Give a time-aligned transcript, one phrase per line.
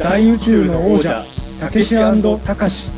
[0.00, 1.26] 大宇宙の王者
[1.60, 2.90] たけしたかし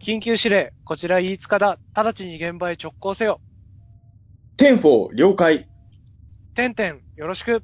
[0.00, 1.78] 緊急指令、こちら飯塚だ。
[1.94, 3.42] 直ちに現場へ直行せよ。
[4.56, 5.68] ten-four 了解。
[6.54, 7.62] てんてん、よろしく。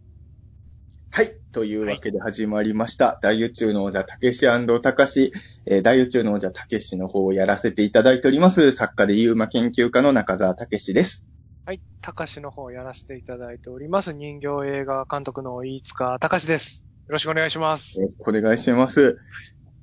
[1.11, 1.31] はい。
[1.51, 3.19] というわけで始まりました。
[3.23, 4.47] 大宇宙の王者、たけし
[4.83, 5.33] たかし、
[5.65, 8.71] えー大宇宙の王者、たけしの方をやらせていただいております。
[8.73, 11.27] 作家でユーマ研究家の中澤たけしです。
[11.67, 14.13] はい、たかしの方をやらせていただいております。
[14.13, 16.85] 人形映画監督の飯塚たかしです。
[17.09, 18.01] よろしくお願いします。
[18.01, 19.19] よろしくお願いします。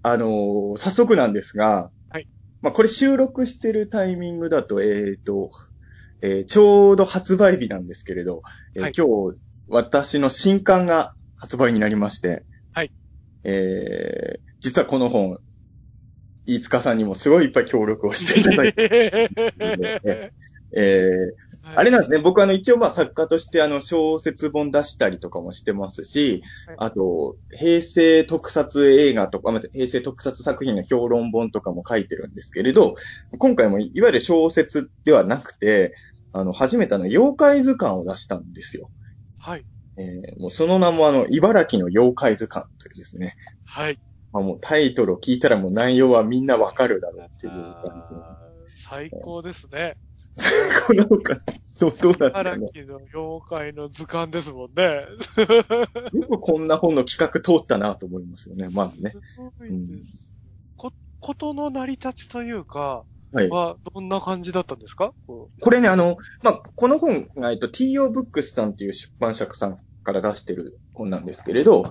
[0.02, 2.30] あのー早速なんですが、はい。
[2.62, 5.52] まあ、これ収録してるタイミングだと、えっ、と、
[6.22, 8.44] えーちょうど発売日なんですけれど、
[8.76, 12.94] えーはい今日、私の新刊が発売になりまして、はい。
[13.44, 15.38] えー実はこの本、
[16.46, 19.30] 飯塚さんにもすごいいっぱい協力をしていただいて、
[20.72, 21.43] えー
[21.76, 22.20] あれなんですね。
[22.20, 32.96] 僕あの一応まあ作家としてあの小説本出したりとかもしてますし、はいあと平成特撮映画とか、まあ平成特撮作品の評論本とかも書いてるんですけれど、
[33.38, 35.96] 今回もいわゆる小説ではなくて、
[36.34, 38.90] あの初めてあの妖怪図鑑を出したんですよ。
[39.38, 39.66] はい。
[39.98, 43.36] えーもうその名もあの茨城の妖怪図鑑というですね。
[43.66, 44.00] はい。
[44.34, 49.96] まあもうタイトルを聞いたらもう内容はみんなわかるだろうっていう感じ最高ですね。
[50.88, 52.56] この他、そう、どうなんですかね。
[52.56, 55.06] 茨城の妖怪の図鑑ですもんね。
[56.14, 59.12] よくこんな本の企画通ったなと思いますよね、まずね。
[59.12, 60.32] すごいです。
[60.76, 63.50] こ、ことの成り立ちというか、はい。
[63.50, 65.14] は、どんな感じだったんですか？
[65.28, 71.84] ここれね、あの、まあ、この本が、えっと、TO ブックスさんっていう出版社さんから出してる本なんですけれど、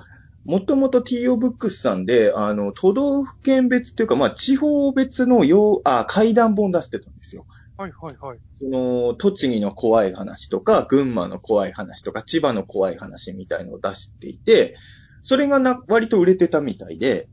[0.44, 7.46] もともと TO ブックスさんで、あの、都道府県別っていうか、まあ、地方別のよう、あ、怪談本出してたんですよ。
[7.84, 8.38] うはいはいはい。
[8.60, 14.76] その、栃木の怖い話とか、群馬の怖い話とか、千葉の怖い話みたいのを出していて、
[15.22, 17.28] それがな、割と売れてたみたいで、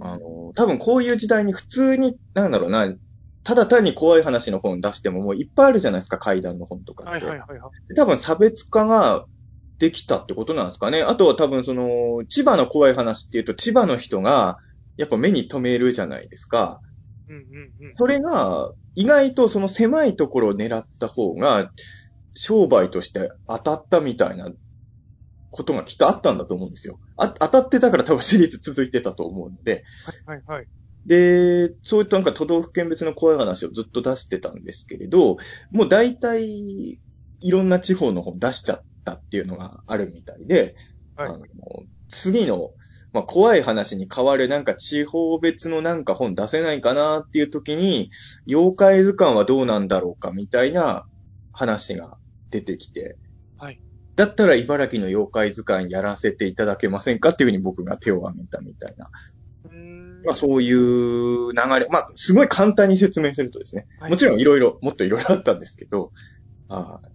[0.00, 2.92] あの、多分こういう時代に普通に、なんだろうな、
[3.44, 7.24] ただ単に怖い話の本出してももういっぱいあるじゃないですか、怪談の本とかって。
[7.24, 7.94] はいはいはいはい。
[7.94, 9.26] 多分差別化が
[9.78, 11.02] できたってことなんですかね。
[11.02, 14.58] あとは多分その、千葉の怖い話っていうと、千葉の人が、
[14.96, 16.80] やっぱ目に留めるじゃないですか。
[17.28, 17.96] うんうんうん。
[17.96, 21.72] それが、意外とその狭いところを狙った方が、
[22.34, 24.50] 商売として当たったみたいな
[25.50, 26.98] ことがきっとあったんだと思うんですよ。
[27.16, 29.84] あ当たってたから多分シリーズ続いてたと思うので。
[30.24, 30.66] はいはいはい。
[31.04, 35.36] で、そういったなんか都道府県別の怖い話をずっと出してたんですけれど、
[35.70, 37.00] もう大体
[37.40, 40.74] いろんな地方の本出しちゃったっていうのがあるみたいで、
[41.16, 41.46] はいあの
[42.08, 42.70] 次の、
[43.12, 48.08] まあ、怖い話に変わるなんか地方別のなんか本出せないかなっていう時に、
[48.48, 51.04] 妖怪図鑑はどうなんだろうかみたいな
[51.52, 52.16] 話が
[52.50, 53.18] 出てきて、
[53.58, 53.80] はい。
[54.16, 59.10] だったら茨城の妖怪図鑑やらせていただけませんかっていうふうに僕が手を挙げたみたいな。
[59.64, 60.22] うーん。
[60.24, 64.10] まあそういう流れ、まあすごい簡単に説明するとですね、はい。
[64.10, 66.12] もちろんいろいろ、もっといろいろあったんですけど、
[66.68, 67.11] ああか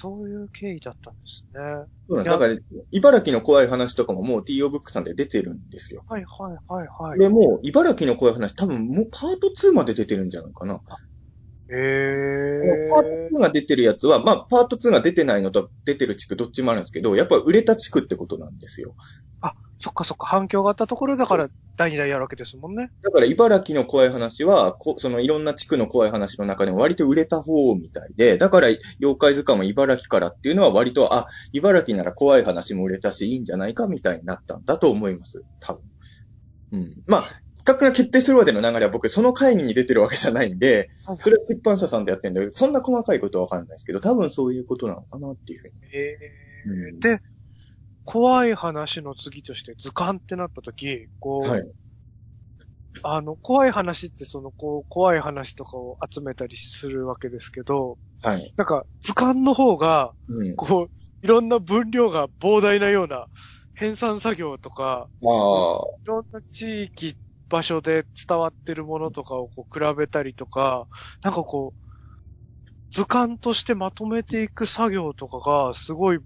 [0.00, 1.60] そういう経緯だったんですね。
[2.08, 2.38] そうなんです。
[2.38, 2.58] だから、
[2.90, 6.04] 茨城の怖い話とかももう TO ブックさんで出てるんですよ。
[6.06, 7.18] はいはいはいはい。
[7.18, 10.80] で、もう茨城の怖い話多分もうパート2まで出てるんじゃないかな。
[11.70, 18.94] へパート2が出てるやつは、まあパート2が出てないのと出てる地区どっちもあるんですけど、やっぱ売れた地区ってことなんですよ。
[19.40, 22.90] あ、そっかそっか、反響があったところだから、第2弾やるわけですもんね。
[23.02, 28.68] だから茨城の怖い話は、こそのいろんな地区の怖い話の中でも割と売れた方みたいで、だから
[29.00, 35.44] 妖怪図鑑も茨城からっていうのは割と、あ、茨城なら怖い話も売れたしいいんじゃないかみたいになったんだと思います。
[35.60, 35.82] 多分。
[36.72, 36.94] うん。
[37.06, 40.88] まあ、企画が決定するまでの流れは僕その会議に出てるわけじゃないんで、
[41.20, 45.74] それは出版社さんでやってるんで、そんな細かいことはわかんないですけど、多分そういうことなのかなっていうふうに。
[45.92, 47.20] へーうんで、
[48.04, 51.70] 怖い話の次として図鑑ってなった時、こう、はい。
[53.02, 58.52] あの、怖い話ってその、こう、怖い話とかを集めたりするわけですけど、はい。
[58.56, 60.56] なんか、図鑑の方が、うん。
[60.56, 60.90] こう、
[61.22, 63.26] いろんな分量が膨大なような
[63.74, 67.16] 編纂作業とか、まあ、いろんな地域、
[67.48, 70.86] 場所で伝わってるものとかをこう比べたりとか、
[71.22, 76.18] なんかこう、図鑑としてまとめていく作業とかがすごい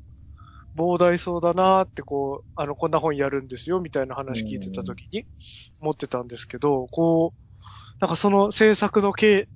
[0.77, 5.27] 膨大そうだなーってこう、あの、こんな本やるんですよみたいな話聞いてた時に
[5.81, 7.39] 思ってたんですけど、こう、
[8.01, 9.49] なんかその制作の経、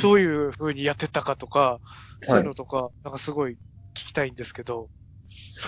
[0.00, 1.80] どういう風にやってったかとか、
[2.22, 3.56] そういうのとか、なんかすごい聞
[3.94, 4.88] きたいんですけど。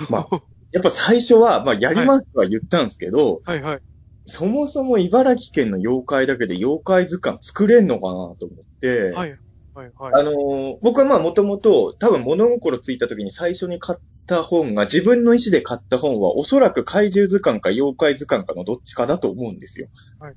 [0.08, 3.82] まあやっぱ最初は、まあやりますとは言ったんですけど、はいはい。
[4.30, 9.30] そもそも茨城県の妖怪だけで妖怪図鑑作れんのかなと思って、はい。
[9.74, 10.14] はいはい。
[10.14, 19.88] あのー僕はまあもともと多分物心ついた時に最初に買っった本が、自分の意思で買った本は、おそらく怪獣図鑑か妖怪図鑑かのどっちかだと思うんですよ。
[20.20, 20.34] はい。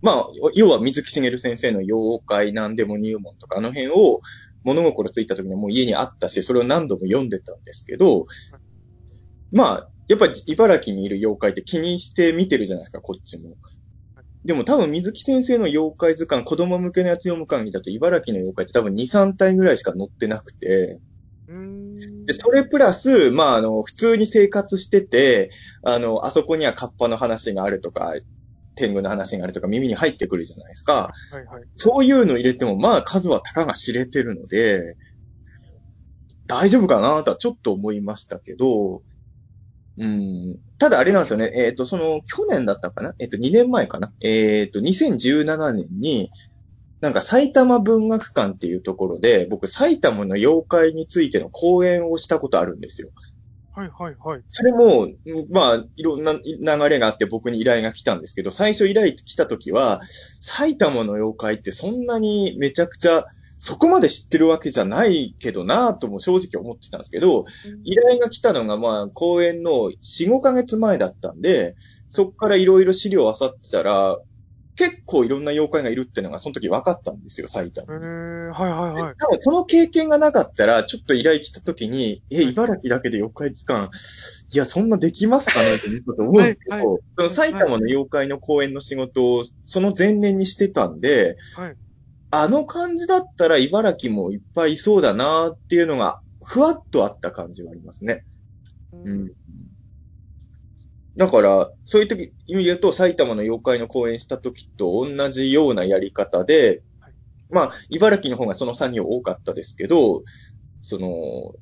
[0.00, 4.20] まあ、要は水木しげる先生の妖怪なんでも入門とか、あの辺を
[4.62, 8.26] 物心ついた時にはもう家にあったし、それを何度も読んでたんですけど、
[9.50, 13.56] まあ、やっぱり茨城にいる妖怪って気にして見てるじゃないですか、こっちも。
[14.44, 21.00] でも多分水木先生の妖怪図鑑、子供向けのやつ読む限りだと茨城の妖怪って多分2、3体ぐらいしか載ってなくて。
[22.26, 25.50] で、それプラス、まあ、あの、普通に生活してて、
[25.82, 28.14] あの、あそこにはカッパの話があるとか、
[28.74, 31.12] 天狗の話があるとか耳に入ってくるじゃないですか。
[31.32, 31.64] はいはい。
[31.74, 34.96] そういうの入れても、まあ、数はたかが知れてるので、
[36.46, 39.02] 大丈夫かなとはちょっと思いましたけど、
[39.98, 40.58] うん。
[40.78, 41.52] ただあれなんですよね。
[41.54, 43.14] えっ、と、その、去年だったかな？
[43.18, 44.12] えっ、と、2年前かな？
[44.20, 46.30] えっ、と、2017年に、
[47.00, 53.10] なんか埼玉文学館っていうところで、僕埼玉の妖怪についての講演をしたことあるんですよ。
[53.74, 54.42] はいはいはい。
[54.50, 55.14] それも、うん
[55.50, 60.00] まあ、いろんな流れがあって僕に依頼が来たんですけど、最初依頼来た時は、
[60.40, 63.26] 埼玉の妖怪ってそんなにめちゃくちゃ、
[63.58, 67.44] そこまで知ってるわけじゃないけどなぁとも正直思ってたんですけど、
[67.84, 71.74] 依頼が来たのがまあ、公演の4、5ヶ月前だったんで、
[72.08, 74.16] そこからいろいろ資料を漁ってたら、
[74.76, 77.98] 結構いろんな妖怪がいるってのがその時分かったんですよ、埼玉へ。
[77.98, 79.14] ー、はいはいはい。
[79.18, 83.88] 多分その経験がなかったら、ちょっと依頼来た時に、え、茨城だけで妖怪図鑑、
[84.52, 91.76] いや、そんなできますかねって言ったと思うんですけど、はいはいその埼玉の妖怪の公演の仕事をその前年にしてたんで、はい。
[92.30, 98.24] あの感じだったら茨城もいっぱいいそうだなっていうのが、ふわっとあった感じがありますね。
[98.92, 99.32] うん。
[101.16, 107.12] だから、そういう時、意味で言うと、埼玉の妖怪の公演した時と同じようなやり方ではい、
[107.50, 110.22] まあ、茨城の方がその3人多かったですけど、
[110.80, 111.54] その、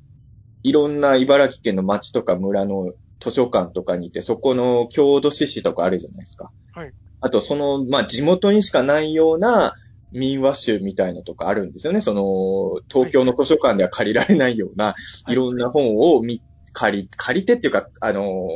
[0.63, 6.51] いろんな茨城県の町とか村の図書館とかにいて、そこの郷土史誌とかあるじゃないですか。
[6.73, 6.91] はい。
[7.21, 9.73] あと、その、まあ、地元にしかないような
[10.11, 12.01] 民話集みたいのとかあるんですよね。
[12.01, 14.95] その、東京の図書館では借りられないような、は
[15.29, 16.41] いいろんな本を見、
[16.73, 18.47] 借り、借りてっていうか、あの、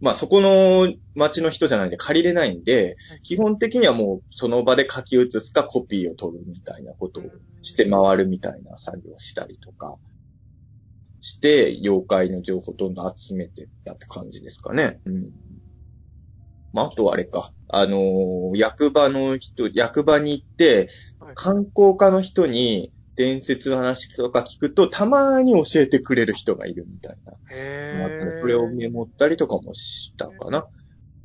[0.00, 7.24] まあ、そこの町の人じゃないんで借りれないんで、基本的にはもうその場で書き写すかコピーを取るみたいなことを
[7.62, 9.96] して回るみたいな作業をしたりとか
[11.20, 15.00] して、妖怪の情報をどんどん集めてったって感じですかね。
[15.04, 15.32] うん。
[16.72, 17.50] まあ、あとはあれか。
[17.68, 20.88] あのー役場の人、役場に行って
[21.20, 27.32] はい、観光課の人に伝説の話とか聞くと、たまに教えてくれる人がいるみたいな。
[27.50, 28.38] へー。
[28.38, 30.66] それをメモったりとかもしたかな。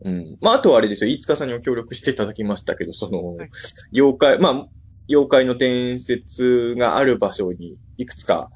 [0.03, 0.37] うん。
[0.41, 1.11] まあ、あとはあれですよ。
[1.11, 3.49] 飯塚さんにも協力していただきましたけど、その、はい
[3.93, 4.67] 妖怪、まあ、
[5.07, 8.49] 妖怪の伝説がある場所にいくつか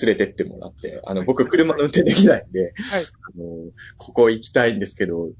[0.00, 2.72] 連れてってもらって、あの、はい僕車の運転できないんで、はい。
[2.72, 5.30] あの、ここ行きたいんですけど、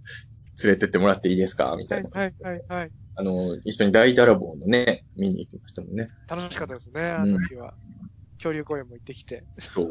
[0.65, 1.75] 連れてってもらっていいですか？
[1.77, 2.91] みたいいはいはいはい。
[3.17, 6.11] あの、一緒に大ダラボーのね、見に行きましたもんね。
[6.29, 7.75] 楽しかったですね、あの日は。
[8.39, 9.45] 恐竜公園も行ってきて。
[9.59, 9.89] そう。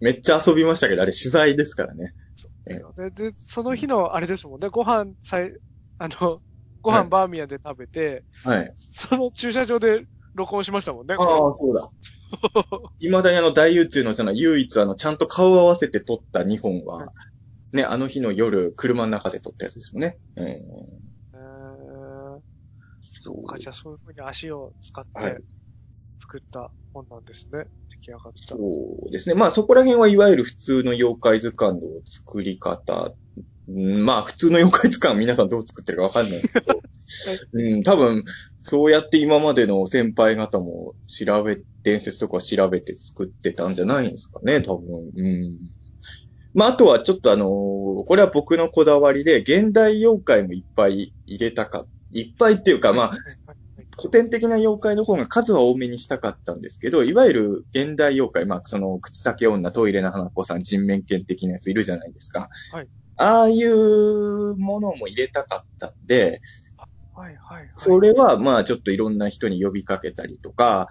[0.00, 2.14] めっちゃ遊びましたけど、あれ取材ですからね。
[2.68, 5.52] えで、で、その日のあれですもんね、ご飯さえ、
[5.98, 6.42] あの、
[6.82, 8.72] ご飯バーミヤンで食べて、はい。
[8.76, 10.04] その駐車場で
[10.34, 11.14] 録音しましたもんね。
[11.18, 11.26] ああ、
[11.56, 11.90] そうだ。
[12.98, 17.12] 未だにあの大宇宙のその唯一あの、ちゃんと顔を合わせて撮った2本は、
[17.76, 20.18] ね、あの日の夜、車の中で撮ったやつですよね。
[20.36, 22.40] ええー、ー、
[23.22, 25.42] そうか、じゃあそういう風に足を使っはいて
[26.20, 27.66] 作った本なんですね。
[27.90, 28.48] 出来上がった。
[28.48, 29.34] そうですね。
[29.34, 33.12] まあそこら辺はいわゆる普通の妖怪図鑑の作り方。
[33.68, 36.80] うんまあ普通の妖怪図鑑皆さんどう作ってるかわかんないですけど、
[37.74, 38.24] うん、多分
[38.62, 45.10] そうやって今までの先輩方も調べ、伝説とか調べて作ってたんじゃないんですかね、多分。
[45.16, 45.58] うん。
[46.56, 53.12] まああとはちょっとあのこれは僕のこだわりで、現代妖怪もいっぱい入れたか、いっぱいっていうかまあ、
[53.98, 62.48] 古典的な妖怪の方が数は多めにしたかったんですけど、いわゆる現代妖怪、まあ、その、口裂女、トイレの花子さん、人面犬的なやついるじゃないですか。
[62.72, 62.88] はい。
[63.18, 66.42] ああいうものも入れたかったんで、
[67.14, 67.70] はいはいはい。
[67.78, 70.88] それは、まあ、ちょっといろんな人に呼びかけたりとか、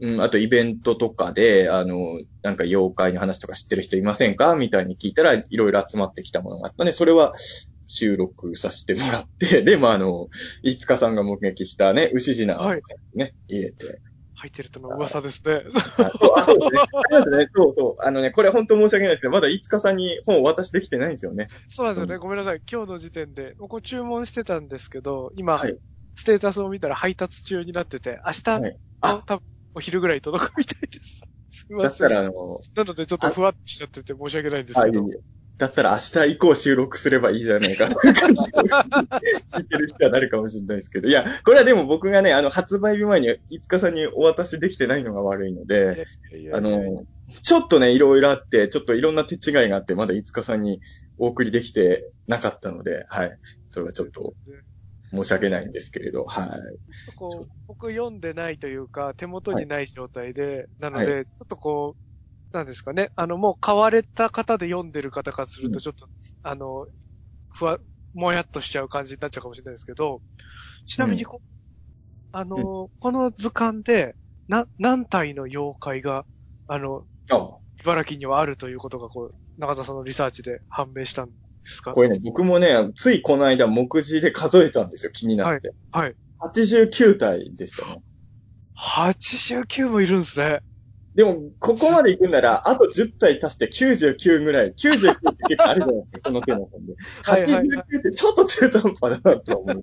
[0.00, 4.54] うん、あとイベントとかで、あの、なんか妖怪の話とか知ってる人いませんか？
[4.54, 6.92] みたいに聞いたら、いろいろ集まってきたものがあったね。
[6.92, 7.32] それは
[7.88, 10.28] 収録させてもらって、 で、まあ、あの、
[10.62, 12.80] いつかさんが目撃したね、牛地なはい
[13.14, 14.00] ね、入れて。
[14.38, 15.62] 入ってるとの噂ですね。
[15.96, 17.48] あそうあそうですね。
[17.54, 18.02] そうそう。
[18.04, 21.48] あのね、これ本当申し訳ないですけど、まだいつかさんに本をお渡しできてないんですよね。
[21.68, 22.16] そうなんですよね。
[22.16, 22.60] うごめんなさい。
[22.70, 25.76] 今日の時点で、ここ注文してたんですけど、今、はい
[26.18, 29.44] ステータスを見たら配達中になってて、明日の、はいあ多分
[29.76, 31.28] お昼ぐらいに届くみたいです。
[31.52, 32.08] すみません。
[32.08, 32.32] だったら、あの、
[32.76, 35.10] なのでちょっとふわっとしちゃってて申し訳ないんですけど。
[35.12, 35.18] え
[35.58, 37.86] だったら明日以降収録すればいいじゃないか。
[37.86, 41.08] 聞いてる人はなるかもしれないですけど。
[41.08, 46.04] いや、これはでも僕がね、あの、発売日前に、いつかさんにお渡しできてないのが悪いので、
[46.52, 47.06] あの、
[47.42, 50.80] ちょっとね、いろいろあって、ちょっといろんな手違いがあって、まだいつかさんに
[51.16, 53.38] お送りできてなかったので、はい。
[53.70, 54.34] それはちょっと
[55.12, 56.78] 申し訳ないんですけれど、はい。
[57.14, 61.96] こう、僕読んでないというか、手元にない状態で、なので、はちょっとこ
[62.52, 65.72] う、なんですかね、あの、もう買われた方で読んでる方からするうん。
[65.72, 66.08] と、ちょっと、
[66.42, 66.86] あの、
[67.50, 67.78] ふわ、
[68.14, 70.22] もやっとしちゃう感じになっちゃうかもしれないですけど、
[70.86, 71.46] ちなみにこう、
[72.32, 74.16] あの、この図鑑で、
[74.48, 76.26] な、何体の妖怪が、
[76.68, 81.30] あの、あ、茨城にはあるということが、こう、中田さんのリサーチで判明したん
[81.66, 81.92] ですか？
[81.92, 85.72] これね、僕もね、ついこの間目次で数えたんですよ、気になって。
[85.92, 86.14] はい。
[86.40, 88.02] 89体でしたね。
[88.78, 90.60] 89もいるんですね。
[91.14, 94.74] でも、ここまで行くなら、あと10体足して99ぐらい。
[94.74, 96.94] 99って結構あるじゃないですか、 この手の本で。
[97.22, 99.82] はいはいはい89ってちょっと中途半端だなとは思う。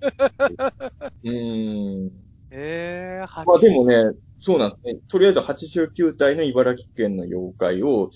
[1.24, 2.10] うーん。
[2.52, 5.00] ええー、まあでもね、そうなんですね。
[5.08, 8.10] とりあえず89体の茨城県の妖怪を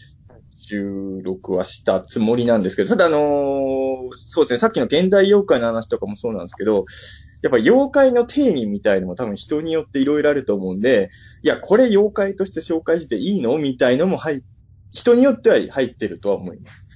[0.61, 3.79] 収録はしたつもりなんですけど、ただあのー
[4.15, 6.85] そうですね、さっきの現代妖怪の話とかもそうなんですけど、
[7.43, 11.11] やっぱ妖怪の定義みたいのも多分人によっていろいろあると思うんで、
[11.43, 14.41] いや、これ妖怪として紹介していいのみたいのも入っ、
[14.91, 16.87] 人によっては入ってるとは思います。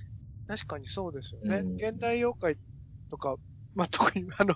[0.49, 1.59] 確かにそうですよね。
[1.59, 2.57] うん現代妖怪
[3.11, 3.37] とか、
[3.75, 4.55] まあ、特にあの、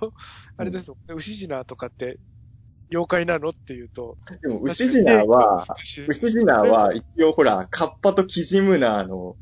[0.57, 2.19] あれですよ、牛ジナとかって、
[2.91, 3.51] 妖怪なの？
[3.51, 4.17] っていうと。
[4.43, 5.65] でも、牛ジナーは、
[6.09, 9.37] 牛ジナーは一応ほら、カッパとキジムナーの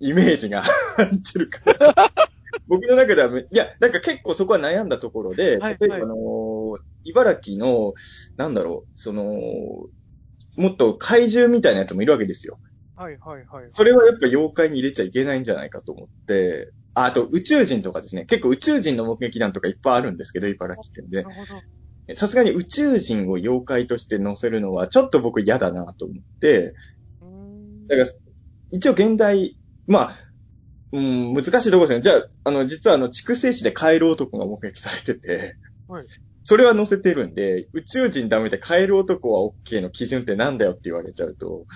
[0.00, 0.62] イメージが
[0.96, 2.10] 入ってるから。
[2.68, 7.94] 僕の中ではめ、いや、なんか結構そこは悩んだところで、はい例えばはいあのー茨城の、
[8.36, 12.58] なんだろう、その、もっと怪獣みたいなやつもいるわけですよ。
[12.96, 13.70] はいはいはい。
[13.72, 18.24] それはやっぱ妖怪に入れちゃいけないんじゃないかと思って、ああと宇宙人とかですね。
[18.26, 21.28] 結構宇宙人の目撃談とかいっぱいあるんですけど、茨城県でな。
[21.30, 21.62] るほど。
[22.14, 26.74] さすがに宇宙人を妖怪として載せるのはちょっと僕嫌だなと思って、
[27.88, 28.18] だから、
[28.70, 30.16] 一応現代、まあ、
[30.92, 32.00] うん、難しいところですね。
[32.00, 36.06] じゃあ、あの、実はあの、筑西市でカエル男が目撃されてて、はい。
[36.44, 41.66] それは載せてるんで、宇宙人ダメでカエル男は OK の基準ってなんだよって言われちゃうと、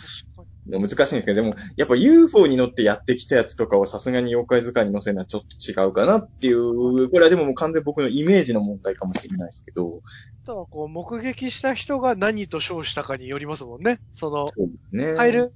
[0.67, 10.03] 難しいんですけど、でも、やっぱ UFO に乗ってやってきたやつとかをさすがに妖怪図鑑に載せるのはちょっと違うかなっていう、これはでももう完全に僕のイメージの問題かもしれないですけど、
[10.45, 14.01] あとはこう、目撃した人が何と称したかによりますもんね。
[14.11, 15.15] その、そうですね。
[15.15, 15.51] カエル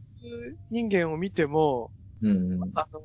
[0.70, 1.90] 人間を見ても、
[2.22, 2.60] うん。
[2.74, 3.00] あの、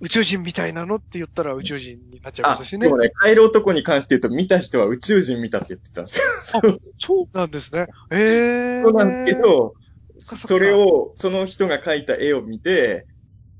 [0.00, 2.98] 宇宙人みたいなのって言ったら宇宙人になっちゃいあま、すしねでも。
[2.98, 6.24] ね、カエル男に関して言うと、見た人は宇宙人見たって言ってたんですよ。
[6.42, 7.86] そうそうなんですね。
[8.10, 8.82] ええー。
[8.82, 9.74] そうなんですけど、
[10.20, 13.06] それを、その人が描いた絵を見て、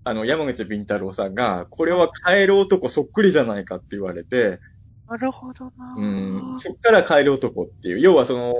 [0.04, 4.60] あの、山口敏太郎さんが、これはカエル男そっくりじゃないかって言われて、
[5.08, 5.94] なるほどな。
[5.98, 6.04] う
[6.56, 8.54] ん、そっからカエル男っていう、要はその、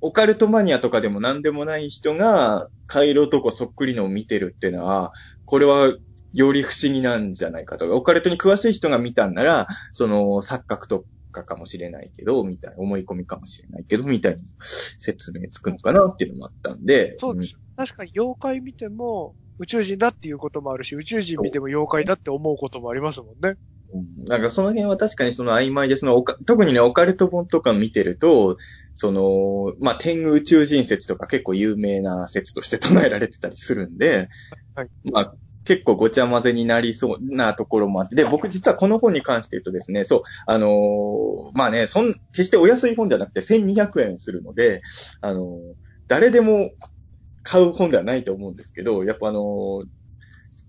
[0.00, 5.12] オカルトマニアとかでも何でもない人が、カエル男そっくりのを見てるっていうのは、
[5.44, 5.92] これは、
[6.32, 7.96] より不思議なんじゃないかと。
[7.96, 11.04] オカルトに詳しい人が見たんなら、その、錯覚と
[11.36, 14.42] かかもしれないけど、みたいな、思い込みかもしれないけど、みたいな
[14.98, 17.16] 説明つくのかなっていうのもあったんで。
[17.18, 17.58] そうですよ。
[17.76, 23.56] 確かに妖怪見ても宇宙人だっていうこともあるし、宇宙人見ても妖怪だって思うこともありますもんね。
[23.92, 28.56] うんなんかその辺は確かにその曖昧で、その特にね、オカルト本とか見てると、
[28.94, 34.28] その、まあ、天狗宇宙人説とか結構有名な説として唱えられてたりするんで、
[34.74, 35.34] はいまあ、
[35.66, 44.80] 結構ごちゃ混ぜになりそうなところもあって、で、僕実はこの本に関して言うとですね、そう、あのーまあね、そん、決してお安い本じゃなくて1200円するので、
[45.20, 45.46] あのー
[46.08, 46.70] 誰でも
[47.42, 49.84] 買う本ではないと思うんですけど、やっぱあのー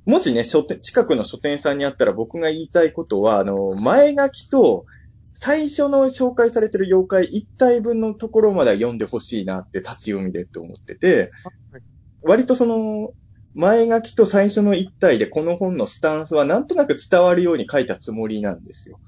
[0.06, 4.86] もしね、書店、近くの書店さんにあったら僕が言いたいことは、あの、前書きと、
[5.34, 11.30] 最初の紹介されてる妖怪一体分のところまでは読んでほしいなって立ち読みでって思ってて、
[11.72, 11.82] はい。
[12.24, 13.12] 割とその、
[13.58, 19.00] 前書きと最初の一体でこの本のスタンスはなんとなく伝わるように書いたつもりなんですよ。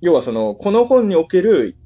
[0.00, 1.76] 要はその、この本における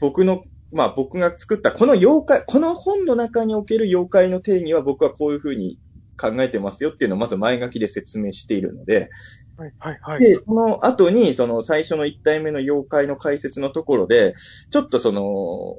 [0.00, 5.80] 僕の、まあ僕が作ったこの妖怪、この本の中における妖怪の定義は僕はこういうふうに
[6.16, 9.10] 考えてますよっていうのをまず前書きで説明しているので、
[9.56, 10.20] はい、はい、はい。
[10.20, 14.34] で、その後に、その最初の一体目の妖怪の解説のところで、
[14.70, 15.78] ちょっとその、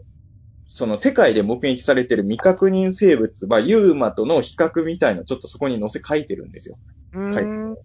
[0.75, 6.75] その世界で目撃されている未確認生物、まあ、ユーマとの比較みたいのちょっとそこに載せ書いてるんですよ。
[7.13, 7.75] うーん。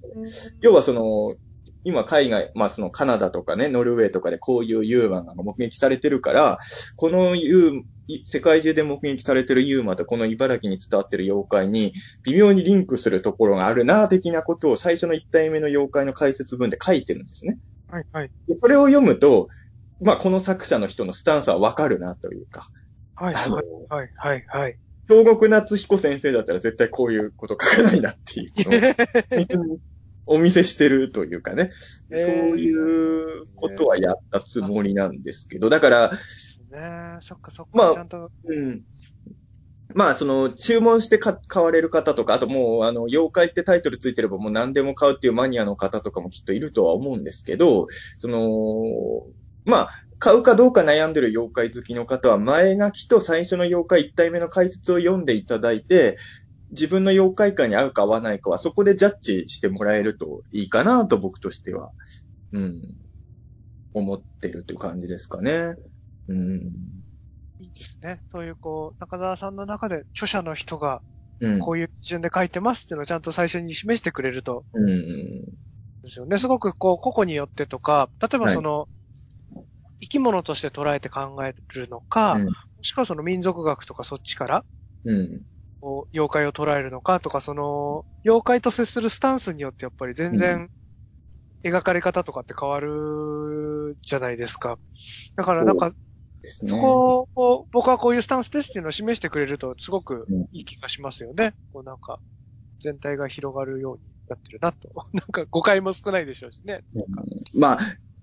[0.60, 1.36] 要はその、
[1.84, 6.58] 今海外、まあそのカナダとかね、ノルウェーとかでこういうユーマが目撃されてるから、
[6.96, 11.92] このユーい世界中で目撃されてるユーマとこの茨城に伝わってる妖怪に
[12.24, 17.56] 微妙にリンクするところがあるな、的なことを最初の1体目の妖怪の解説文で書いてるんですね。
[17.88, 18.30] はいはい。
[18.48, 19.46] でそれを読むと、
[20.02, 22.68] まあ、この作者の人のスタンスはわかるなというか、
[23.20, 23.52] はいはい
[23.90, 24.78] はいはいはい。
[25.06, 28.52] 京極夏彦先生だったら絶対こういうこと書かないなっていう。
[29.58, 29.78] の を
[30.26, 31.70] お見せしてるというかね、
[32.10, 32.18] えー。
[32.18, 36.16] そういうことはやったつもりなんですけど、だから、ね。
[36.72, 38.82] え、そっかそっか、まあちゃんと、うん。
[39.92, 49.26] まあ、その、注文してか買われる方とか、あともう、あの、妖怪ってタイトルついてればもう何でも買うっていうマニアの方とかもきっといるとは思うんですけど、その、
[49.64, 56.16] まあ、買うかどうか悩んでる妖怪好きの方は、前書きと最初の妖怪1体目の解説を読んでいただいて、
[56.70, 61.90] 自分の妖怪感に合うか合わないかは、そこでジャッジしてもらえるといいかなと僕としては、
[62.52, 62.82] うん、
[63.94, 65.74] 思ってるという感じですかね。
[66.28, 66.60] うん。
[67.58, 68.20] いいですね。
[68.30, 71.02] そういうこう、中澤さんの中で著者の人が
[71.40, 71.58] うん。
[71.58, 74.86] こういう基準で書いてますっていうのをちゃんと最初に示してくれると、うん。
[74.86, 76.38] ですよね。
[76.38, 78.88] すごくこう、個々によってとか、例えばその、
[80.00, 84.64] 生き物として捉えて考えるのか、うんもしくはその民族学とかそっちから、
[85.04, 85.44] うん。
[86.12, 90.70] 妖怪を捉えるのかとか、その、妖怪と接するスタンスによってやっぱり全う然、
[91.62, 94.78] 描かれ方とかって変わるじゃないですか。
[95.36, 95.90] だからなんか、
[96.42, 96.70] ですね。
[96.70, 101.54] そこを、僕はこういうスタンスですっていうのを示してくれると、すごくうんいい気がしますよね。
[101.72, 102.20] こうなんか、
[102.80, 104.90] 全体が広がるようになってるなと。
[105.12, 106.80] なんか誤解も少ないでしょうしね。
[107.54, 107.78] まあ、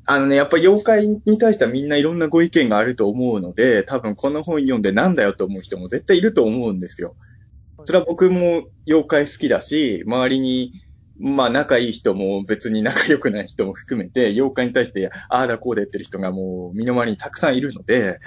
[0.09, 7.17] あのね、やっぱ妖怪に対してはみんないろんなご意見があると思うので、多分この本読んでなんだよと思う人も絶対いると思うんですよ。
[7.83, 10.71] それは僕も妖怪好きだし、周りに、
[11.19, 18.17] まあ仲いい人も別に仲良くない人も含めて、妖怪に対してああだこうで言ってる人がもう身の回りにたくさんいるので、はい、はい、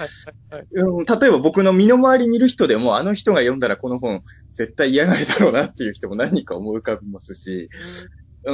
[0.51, 0.67] はい。
[0.73, 4.23] うん、例えば僕の身の回りにいる人でも、あの人が読んだらこの本
[4.53, 7.71] 絶対嫌がるだろうなっていう人も何人か思い浮かびますし、
[8.45, 8.53] う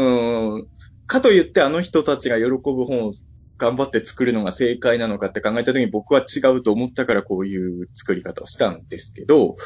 [0.59, 0.69] ん。
[1.07, 3.13] かといってあの人たちが喜ぶ本を
[3.59, 9.57] 頑張って作るのが正解なのかって考えた時に僕は違うと思ったからこういう作り方をしたんですけど、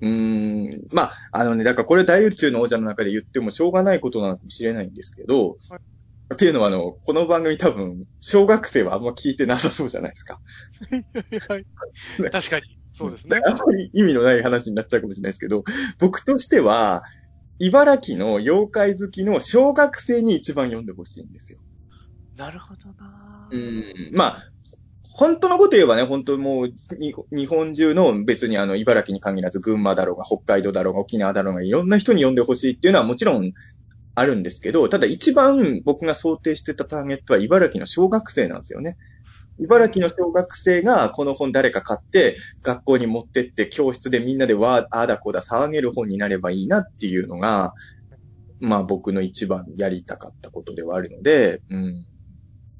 [0.00, 0.86] うーん。
[0.92, 5.80] まあ、あのね、だからこれ大宇宙の王者の中で言ってもしょうがないことなのかもしれないんですけど、はい
[6.32, 10.40] っていうのはあの、この番組多分、小学生はあんま聞いてなさそうじゃないですか。
[11.48, 11.66] はい。
[12.30, 12.62] 確かに。
[12.92, 13.40] そうですね。
[13.44, 15.64] あんまり意味のない話になっちゃうかもしれないですけど、
[15.98, 17.02] 僕としては、
[17.60, 21.58] 茨城の妖怪好きの小学生に一番読んでほしいんですよ。
[22.34, 23.84] なるほどなうん。
[24.12, 24.44] まあ、
[25.14, 33.52] 本当のこと言えばね、本当もう、に日本中の別にあの、茨城に限らず群馬だろうが、北海道だろうが、沖縄だろうが、いろんな人に読んでほしいっていうのはもちろん
[34.14, 38.96] あるんですけど、ただ一番僕が想定してたターゲットは茨城の小学生なんですよね。
[39.60, 47.74] 茨城の小学生がこの本誰か買って学校に持ってって教室でみんなでわー、あーだこーだ騒げる本になればいいなっていうのが、
[48.60, 52.06] まあ僕の一番やりたかったことではあるので、うん。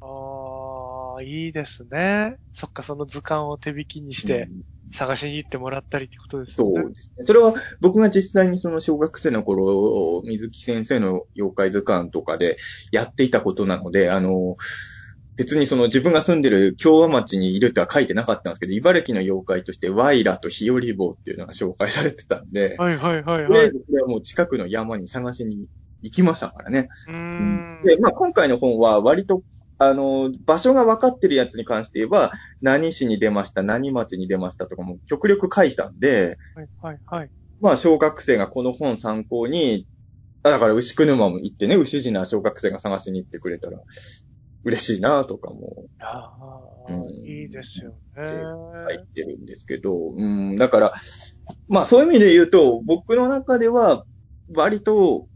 [0.00, 2.36] ああ、いいですね。
[2.52, 4.60] そっか、その図鑑を手引きにしてうん
[4.92, 6.82] 探しに行ってもらったりってことですよね。
[6.82, 7.24] そうですね。
[7.26, 12.56] それは僕が実際にその小学生の頃、水木先生の妖怪図鑑とかで
[12.90, 14.56] やっていたことなので、あの、
[15.40, 23.66] 別にその自分が住んでる京和町にいるとは書いてなかったんですけど、茨城の妖怪としてワイラと日和棒っていうのが紹介されてたんで、はいはいはいとりあはい。
[23.68, 25.64] えずそれはもう近くの山に探しに
[26.02, 26.88] 行きましたからね。
[27.08, 27.78] うーん。
[27.82, 29.40] で、まあ今回の本は割と、
[29.78, 37.30] あの、場所が分かってるやつに関して言えば、何市に出ました、何町に出ましたとかも極力書いたんで、はいはいはい。
[37.60, 39.86] まあ、小学生がこの本参考に、
[40.42, 43.78] あだから牛久沼も行ってね、牛地な小学生が探しに行ってくれたら、
[44.64, 46.34] 嬉しいなとかもあ
[46.88, 47.96] あ、うんいいですよね。
[48.16, 50.92] 書いてるんですけど、うん、だから、
[51.68, 54.04] まあそういう意味で言うと、僕の中では、
[54.54, 55.26] 割と、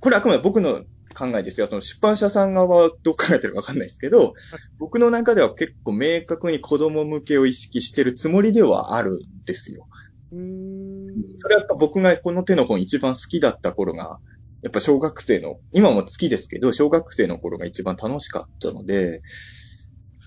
[0.00, 1.66] これあくまで僕の考えですよ。
[1.66, 4.34] その出版社さん側はどう考えてるかわかんないですけど、
[4.78, 9.88] 僕の中では結構明確に子供向けを意識してるつもりではあるんですよ。
[10.32, 11.08] うーん。
[11.38, 14.20] それはやっぱ僕がこの手の本一番好きだった頃が、
[14.62, 19.22] やっぱ小学生の、今も好きですけど、小学生の頃が一番楽しかったので、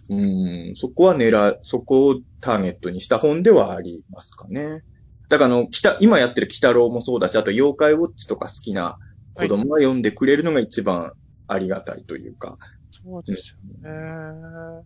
[0.09, 0.15] う
[0.71, 4.83] ん、そこは狙、そこをターゲットにした本ではありますかね。
[5.29, 8.97] だからあの、北、今やってる北郎もそうだし、あと妖怪ウォッチとか好きな
[9.35, 11.13] 子供が読んでくれるのが一番
[11.47, 12.57] ありがたいというか。
[12.91, 14.85] そうですよね。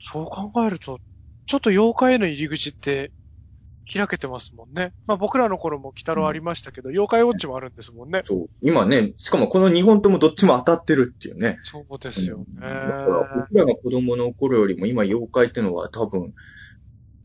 [0.00, 1.00] そう考えると、
[1.46, 3.10] ちょっと妖怪への入り口って
[3.90, 4.92] 開けてますもんね。
[5.06, 8.20] まあ僕らの頃も北郎ありましたけど、妖怪ウォッチもあるんですもんね。
[8.24, 8.48] そう。
[8.62, 11.58] 今ね、しかもこの2本ともどっちも当たってるっていうね。
[11.62, 12.44] そうですよね。
[12.60, 16.32] だから僕らが子供の頃よりも今妖怪ってのは多分、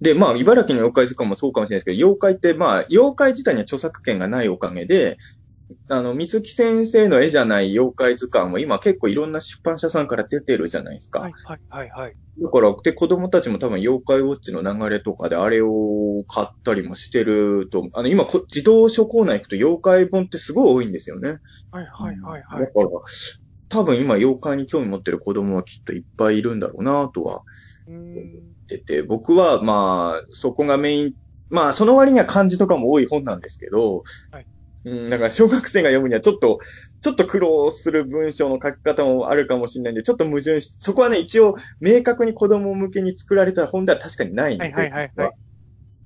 [0.02, 5.18] で、まあ、茨城の妖怪図鑑もそうかもしれないですけど、妖怪って、まあ、妖怪自体には著作権がないおかげで、
[5.90, 11.20] あの、水木先生の絵じゃない妖怪図鑑も今結構いろんな出版社さんから出てるじゃないですか。
[11.20, 12.16] はい、はい、はい、はい。
[12.42, 17.90] だから、で、子供たちも多分妖怪ウォッチの流れとかであれを買ったりもしてると。
[17.94, 21.40] あの、今こ、自動書コーナー行くと妖怪本ってすごい多いんですよね。
[21.72, 22.62] はい、はい、はい、はい。
[22.62, 22.90] だから、
[23.70, 27.44] 多分今妖怪に興味持ってる子供はきっといっぱいいるんだろうなとは
[27.86, 31.14] うーん言ってて、僕はまあ、そこがメイン、
[31.50, 34.48] まあ、その割には漢字とかも多い本なんですけど、はい
[34.86, 36.60] うん、だから小学生が読むにはちょっと、
[37.02, 45.32] ちょっと苦労する文章の書き方もあるかもしれないんで、ちょっと矛盾し、そこはね、一応、明確に子供向けに作られた本では確かにないので、はいはいはいはい。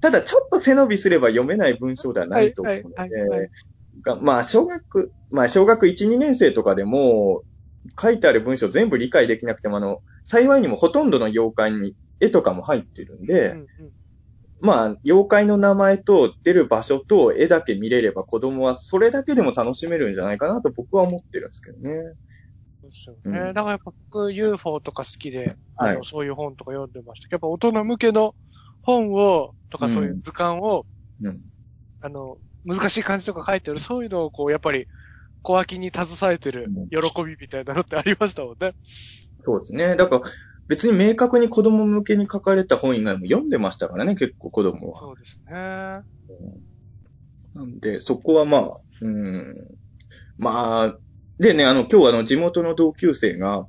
[0.02, 3.52] ただ、ちょっと背伸びすれば読めない文章ではないと思うのはいはいはいはで、
[4.02, 7.44] がまあ、小学、まあ、小学1、2年生とかでも、
[8.00, 13.68] 書いてある文章全部理解できなくても、あの、幸いにもほとんどの妖怪に絵とかも入ってるんで、うんうん
[14.62, 21.96] まあ、妖怪の名前と出る場所と絵だけ見れれば子供はそれだけでも楽しめるんじゃないかなと僕は思ってるんですけどね。
[22.82, 23.54] そうですようんね。
[23.54, 28.36] だからやっぱ僕 UFO とか好きで、あの、はいそういう本とか読んでましたけど、やっぱ大人向けの
[28.82, 30.86] 本を、とかうんそういう図鑑を、
[31.22, 31.42] うん。
[32.02, 34.88] あの、難しい漢字とか書いてる、そういうのをこう、やっぱり、
[35.44, 38.76] 小脇に携えてるうん喜びみたいなのってありましたもんね。
[39.44, 39.96] そうですね。
[39.96, 40.22] だから、
[40.72, 45.02] 別に明確に子供向けに書かれた本以外も読んでましたからね、結構子供は。
[45.02, 45.54] そうですね。
[47.54, 49.54] なんで、そこはまあ、うん。
[50.38, 50.98] まあ、
[51.40, 53.68] でね、あの、今日あの、地元の同級生が、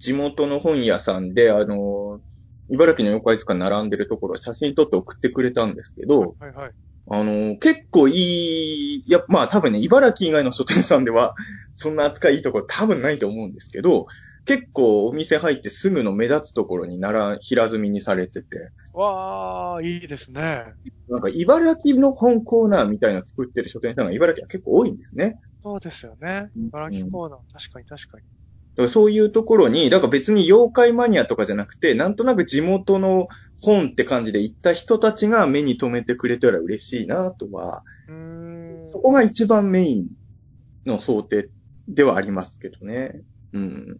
[0.00, 2.20] 地元の本屋さんで、あの、
[2.68, 6.72] 茨城の妖怪図鑑並んでるところを写真撮って送ってくれたんですけど、はいはい。
[7.10, 11.34] あの、結構いい、いや、まあ多分ね、茨城以外の書店さんでは、
[11.74, 14.08] そんな扱いいいところ多分ないと思うんですけど、
[14.44, 20.64] 結構お店入ってすぐの目立つところになら、平積みにされてて、わー、いいですね。
[21.08, 25.38] なんか茨城の本コーナーみたいなの作ってる書店さんが茨城は結構多いんですね。
[25.62, 26.50] そうですよね。
[26.56, 28.22] うん茨城コーナー、確かに確かに。
[28.22, 33.26] だからそういうところに、だから別に妖怪マニアとかじゃなくて、なんとなく地元の
[33.60, 38.88] 本って感じで行った人たちが目に留めてくれたら嬉しいなとは、うーん。
[38.88, 40.08] そこが一番メイン
[40.86, 41.48] の想定
[41.88, 43.22] ではありますけどね。
[43.52, 43.98] うん。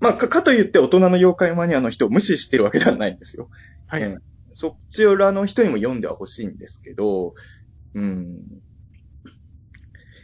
[0.00, 3.48] まあ、か、かといって大人の妖怪マニアの人を無視してるわけではないんですよ。
[3.86, 4.02] はい。
[4.02, 4.18] うん
[4.54, 7.34] そっちらの人にも読んではほしいんですけど、
[7.94, 8.38] うん。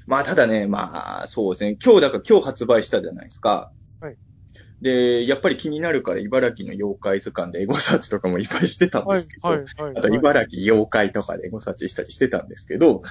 [0.06, 1.76] まあ、ただね、まあ、そうですね。
[1.84, 3.72] 今日、だから今日発売したじゃないですか。
[4.00, 4.16] はい。
[4.80, 9.66] で、やっぱり気になるから茨城の妖怪図鑑でエゴサーチとかもいっぱいしてたんはいですけ、ど、はい、はい。
[9.96, 13.02] あと、茨城妖怪とかでエゴサーチしたりしてたんですけど、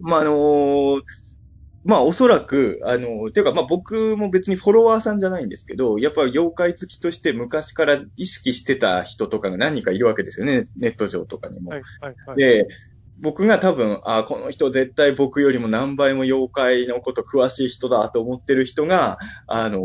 [0.00, 1.00] まあ、あのー
[1.84, 11.70] まあ、おそらく、あのーていうか、まあ、僕も別にフォロワーさんじゃないんですけど、やっぱ妖怪好きとして昔から意識してた人とかが何人かいるわけですよね、ネット上とかにも。
[11.70, 12.36] はい、はい、はい。
[12.36, 12.66] で、
[13.18, 19.80] 僕が多分、あこの人絶対僕よりも何倍も妖怪のこと詳しい人だと思ってる人が、あのー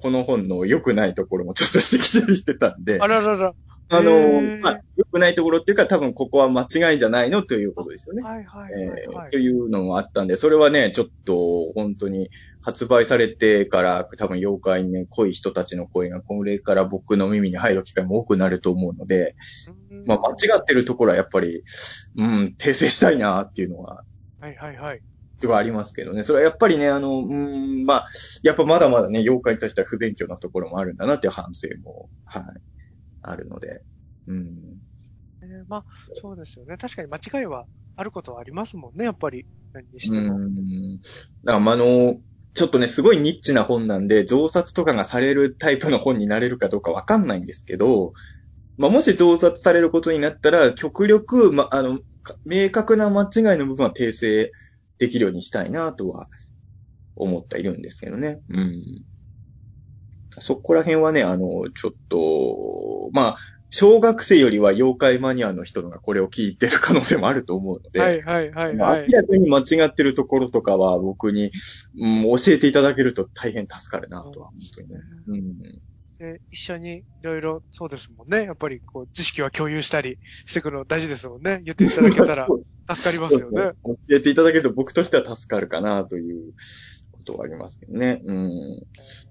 [0.00, 3.52] この本の良くないところもちょっと指摘したりしてたんで、あららら。
[3.90, 8.22] あのまあ、良くないところっていうか、多分ここは間違いじゃないのということですよね。
[8.22, 9.38] はい、はい、えはい、はいーと。
[9.38, 12.28] いうのがあったんで、それはね、ちょっと本当に
[12.60, 19.36] 発売されてから多分妖怪にね、濃い人たちの声がこれから僕の耳に入る機会も多くなると思うので、
[19.90, 21.62] うんまあ間違ってるところはやっぱり、
[22.16, 24.04] うん、訂正したいなっていうのは、
[24.40, 25.00] はい、はい、はい。
[25.38, 26.24] すごいありますけどね。
[26.24, 28.10] それはやっぱりね、あの、うん、まあ、
[28.42, 32.44] やっぱまだまだね、妖怪に対しては不勉強なところもあるんだなっていう反省も、はい、
[33.22, 33.82] あるので、
[34.26, 34.78] うん。
[35.42, 35.84] えーまあ、
[36.20, 36.76] そうですよね。
[36.76, 39.46] 確かに間違いはあることはありますもんね、やっぱり。
[39.72, 40.36] 何にしても。
[40.36, 41.00] うん。
[41.44, 42.16] だから、まああの、
[42.54, 48.12] ちょっとね、すごいニッチな本なんで、増刷とかがされるタイプの本になれるかどうかわかんないんですけど、
[48.76, 54.50] まあ、もし増刷されることになったら、極力、ま、あの、か明確な間違いの部分は訂正
[54.98, 56.28] できるようにしたいなとは
[57.16, 58.40] 思っているんですけどね。
[58.48, 59.02] うん。
[60.40, 63.36] そこら辺はね、あの、ちょっと、まあ、
[63.70, 69.18] 小学生よりは妖怪マニアの人のがこれを聞いてる可能性もあると思うので、はい、はい、はい、まあはい明。
[69.18, 71.50] らかに間違ってるところとかは僕に、
[72.00, 74.96] うん、教えていただけると大変助かるなとは、本当にね。
[75.28, 75.58] うん。
[76.18, 78.44] で、一緒にいろいろそうですもんね。
[78.44, 81.60] やっぱりこう、知識は共有したりしていくの大事ですもんね。
[81.64, 82.48] 言っていただけたら
[82.92, 83.72] 助かりますよね。
[83.84, 86.52] 教えていただけると僕としては助かるかなというこ
[87.28, 88.22] とはありますけどね。
[88.24, 88.82] うん。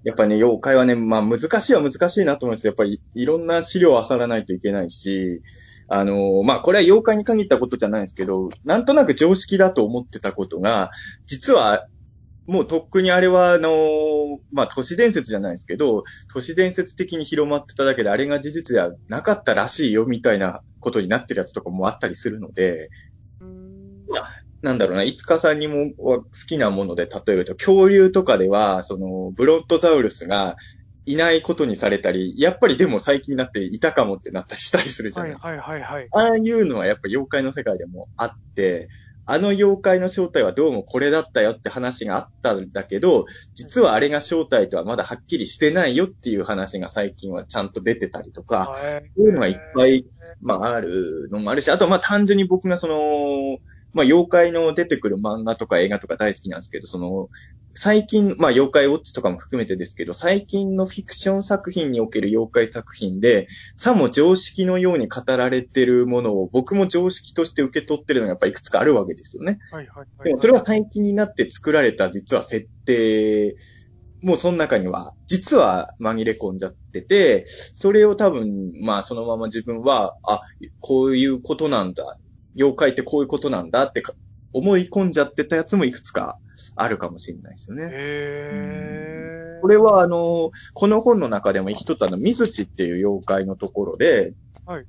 [0.04, 2.68] やっぱね、妖怪はね、まあ難しいは難しいなと思います。
[2.68, 5.42] やっぱりいろんな資料を漁らないといけないし、
[5.90, 10.92] あのまあこれは妖怪に限ったことじゃないですけど、なんとなく常識だと思ってたことが、
[11.26, 11.88] 実は
[12.46, 13.70] もうとっくにあれは、あの
[14.54, 22.90] まあ、都市伝説じゃないですけど、都市伝説的に広まってただけで、あれが事実ではなかったらしいよ、みたいなことになってるやつとかもあったりするので、
[24.68, 30.58] なんだろうな、いつかさんにも好きなもので例えると、恐竜とかでは、その、ブロットザウルスが
[31.06, 36.08] いないことにされたり、やっぱりでも最近になっていたかもってなったりしたりするじゃないはいはいはいはい。
[36.12, 38.90] ああいうのはやっぱ妖怪の世界でもあって、
[39.30, 50.06] あの妖怪の正体はどうもこれだったよって話があったんだけど、実はあれが正体とはまだはっきりしてないよっていう話が最近はちゃんと出てたりとか、はいそういうのがいっぱい、
[50.42, 53.58] まああるのもあるし、あとまあ単純に僕がその、
[53.98, 57.30] まあ妖怪の出てくる漫画とか映画とか大好きなんですけど、その、
[57.74, 69.60] 最近、まあ妖怪ウォッチとかも含めてですけど、最近のフィクション作品における妖怪作品で、さも常識のように語られてるものを僕も常識として受け取ってるのがやっぱりいくつかあるわけですよね。
[69.72, 70.30] はいはいはい。
[70.30, 73.56] でもそれは最近になって作られた実は設定、
[74.22, 80.42] もうその中には、実は紛れ込んじゃってて、それを多分、まあそのまま自分は、あ、
[80.80, 82.18] こういうことなんだ。
[82.58, 84.14] 妖怪ってこういうことなんだってか
[84.54, 86.38] 思い込んじゃってたやつもいくつか
[86.76, 87.90] あるかもしれないですよね。
[87.92, 94.34] へーこれはあの、この本の中でも一つあの、水地っていう妖怪のところで、
[94.66, 94.86] はい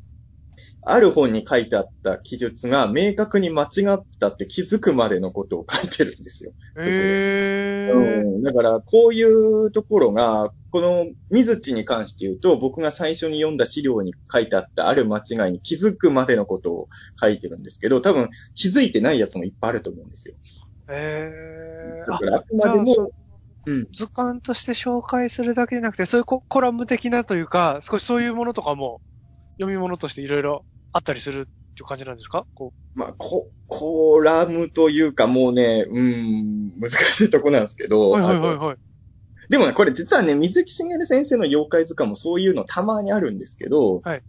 [0.83, 6.53] ある本に書いてあった記述が明確に間違ったって気づくまでのことを書いてるんですよ。
[6.81, 16.89] へーうん、だから、こういうところが、この水地に関して言うと、僕が最初に読んだ資料に書いてあったある間違いに気づくまでのことを
[17.21, 20.35] 書いてるんですけど、多分気づいてないやつもいっぱいあると思うんですよ。
[20.91, 23.11] へーあだから、あくまでも、
[23.67, 23.87] うん。
[23.95, 29.01] 図鑑として紹介するだけじゃなくて、そういうココラム的なというか、少しそういうものとかも
[29.59, 32.45] 読み物としていろいろあったりするっていう感じなんですか？
[32.55, 37.89] こまあ、コ、コラムというかもうね、うん、難しいとこなんですけう。
[37.89, 38.77] ど、はいはいはいはい。
[39.49, 44.23] でもね、これ実はね、水木しげる先生の妖怪図鑑もそういうのたまにあるんですけど、はい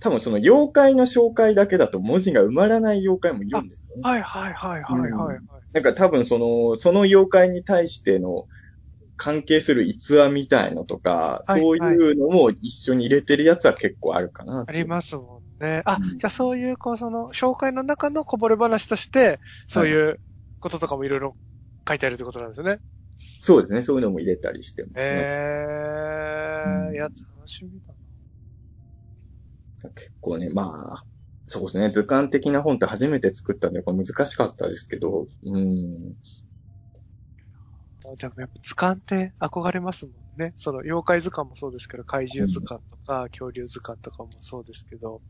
[0.00, 4.02] 多分その妖怪の紹介だけだと文字が埋まらない妖怪もいるんですよね。
[4.02, 5.38] はいはいはいはいはいはい。
[5.72, 8.46] なんか多分その、その妖怪に対しての
[9.16, 11.80] 関係する逸話みたいのとか、はいそうい
[12.12, 14.66] うのも一緒に入れてるやつは結構あるかな。
[14.68, 15.82] ありますもんね。
[15.84, 20.20] あ、うんじゃあそういう、こう、その、紹介の中のこぼれ話として、そういう
[20.60, 21.36] こととかもいろいろ
[21.88, 22.80] 書いてあるってことなんですよね。
[23.16, 23.82] そうですね。
[23.82, 25.20] そういうのも入れたりしてますね。
[25.20, 26.94] へー。
[26.94, 27.14] いや、楽
[27.46, 27.94] しみだ
[29.94, 31.04] 結構ね、まあ、
[31.46, 31.90] そうですね。
[31.90, 36.14] 図鑑的な本って初めて作ったんで、これ難しかったですけど、うん。
[38.04, 38.16] な。
[38.16, 40.52] じゃあやっぱ図鑑って憧れますもんね。
[40.56, 45.22] その、妖怪図鑑もそうですけど、怪獣図鑑とか、恐竜図鑑とかもそうですけど。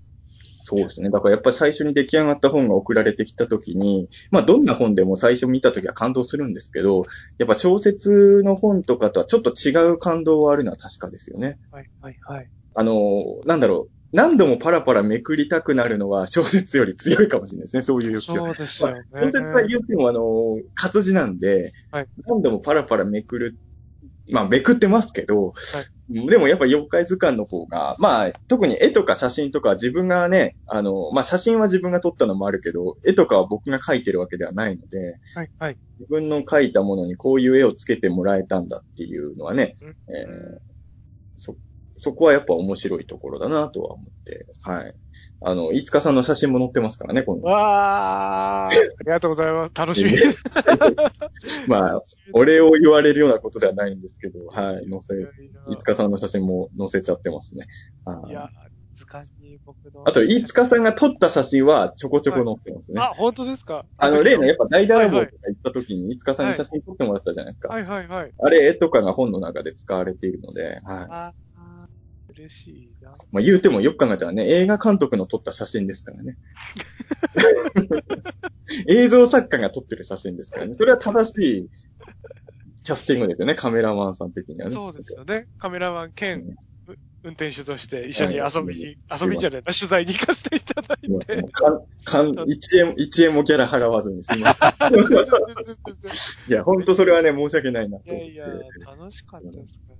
[0.66, 1.10] そうですね。
[1.10, 7.04] だからやっぱり最初に出来上がった本が送られてきたときに、まあどんな本でも最初見たときは感動するんですけど、
[7.38, 11.58] やっぱ小説の本とかとはちょっと違う感動はあるのは確かですよね。
[11.70, 12.50] はいはいはい。
[12.74, 13.94] あの、なんだろう。
[14.14, 17.82] 何度もパラパラめくりたくなるのは 小説より強いかもしれないですね。
[17.82, 19.02] そういう欲求はそうですよね。
[19.12, 23.58] 小説は言っても、あの、活字なんで、はい何度もパラパラめくる、
[24.30, 25.52] まあ、めくってますけど、
[26.08, 35.78] でもやっぱ妖怪図鑑の方が、まあ、特に絵とか写真とか自分がね、あの、まあ、写真は自分が撮ったのもあるけど、絵とかは僕が描いてるわけではないので、はいはい。
[35.98, 40.74] 自分の描いたものにこういう絵をつけてもらえたんだっていうのはね、うんえー
[41.38, 41.56] そ、
[41.96, 44.94] そこはやっぱ面白いところだなとは思って、はい。
[45.46, 47.46] あの、いつかさんの写真も載ってますからね、今度。
[47.46, 48.76] わー。
[48.76, 49.74] ありがとうございます。
[49.74, 50.42] 楽しみです。
[51.68, 52.02] まあ、
[52.32, 55.14] お礼を言われるようなことではないんですけど、はい、載せ、
[55.70, 55.92] いつか。
[55.92, 57.66] かさんの写真も載せちゃってますね。
[58.06, 58.48] はいや、
[58.94, 60.02] 図鑑に僕の。
[60.06, 63.00] あと、いつかさんが撮った写真はちょこちょこ載ってますね。
[63.00, 63.84] あ、本当ですか？
[63.98, 67.74] あの、例のやっぱ大ダラボはいとか行った時に、いつかさんに写真撮ってもらったじゃないですか。
[67.74, 68.32] はいはいはい。
[68.38, 71.43] あれ、絵とかが本の中で使われているので、はい。
[72.36, 73.12] 嬉しいな。
[73.32, 76.36] まあ言うてもよく考えたらね、映画監督の撮った写真ですからね。
[78.88, 80.74] 映像作家が撮ってる写真ですからね。
[80.74, 81.70] それは正しい
[82.84, 84.74] キャスティングですよね、カメラマンさん的にはね。
[84.74, 85.46] そうですよね。
[85.58, 91.42] カメラマン兼うん運転手として一緒に遊びに、はい遊びじゃないな、取材に行かせていただいて。
[91.52, 94.92] かん、かん、一円、一円もギャラ払わずにすみません。
[96.48, 98.30] いや、本当それはね、申し訳ないなと思って。
[98.30, 98.54] いやいや、
[98.94, 99.93] 楽しかったですか。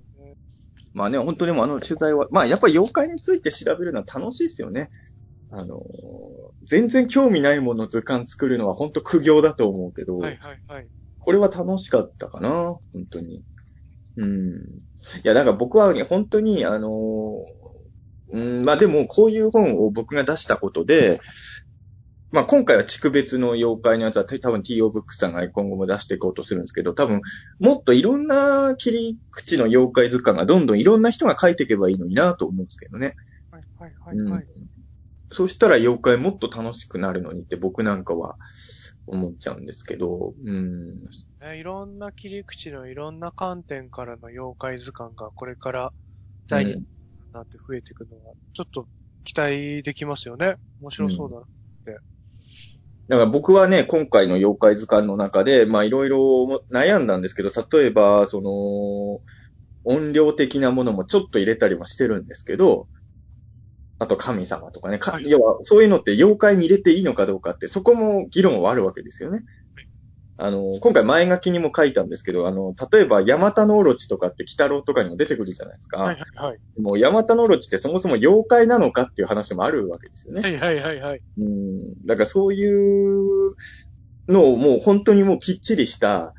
[0.95, 4.89] まあね、本当にもうあの取材は、まあやっぱり妖怪について調べるのは楽しいですよね。
[5.51, 5.81] あのー、
[6.65, 10.87] 全然興味ないもの図鑑作るのは本当苦行だと思うけど、はいはいはい。
[11.19, 13.45] これは楽しかったかな、本当に。
[14.17, 14.55] うん。
[14.57, 14.61] い
[15.25, 17.65] や、だから僕はね、本当に、あのー
[18.33, 21.21] うん、まあでも、こういう本を僕が出したことで、
[22.35, 24.91] まあ今回は地区別の妖怪のやつは多分 T.O.
[24.91, 27.21] ブックさんが今後も出していこうとするんですけど、多分
[27.61, 33.15] もっといろんな切り口の妖怪図鑑がどんどんいろんな人が書いていけばいいのになと思うんですけどね。
[33.53, 34.47] はいはいはいはい。
[35.31, 38.37] そしたら妖怪もっと楽しくなるのにって僕なんかは
[39.07, 40.87] 思っちゃうんですけど、うん。
[41.41, 45.93] ね、いろんな切り口のいろんな観点からの妖怪図鑑がこれから
[46.49, 46.83] 第二に
[47.33, 48.89] なって増えていくのは、ちょっと
[49.23, 50.57] 期待できますよね。
[50.81, 51.47] 面白そうだな。
[53.09, 56.19] だから僕はね、今回の妖怪図鑑の中で、まあいろいろ
[56.73, 59.21] 悩んだんですけど、例えば、その、
[59.85, 62.89] 音量的なものもちょっと入れたりもしてるんですけど、
[63.99, 69.43] あと神様とかね、かはい要はそういうのって妖怪に入れていいのかどうかって、そこも議論はあるわけですよね。
[70.37, 75.99] あの、今回前書きにも書いたんですけど、あの、例えば、ヤマタノオロチとかって、鬼太郎とかにも出てくるじゃないですか。
[75.99, 76.59] はいはいはい。
[76.81, 80.41] もう、ヤマタノオロチってそもそも妖怪なのかっていう話もあるわけですよね。
[80.41, 81.23] はいはいはいはい。
[81.39, 82.05] うん。
[82.05, 83.55] だからそういう
[84.29, 86.35] のをもう本当にもうきっちりした、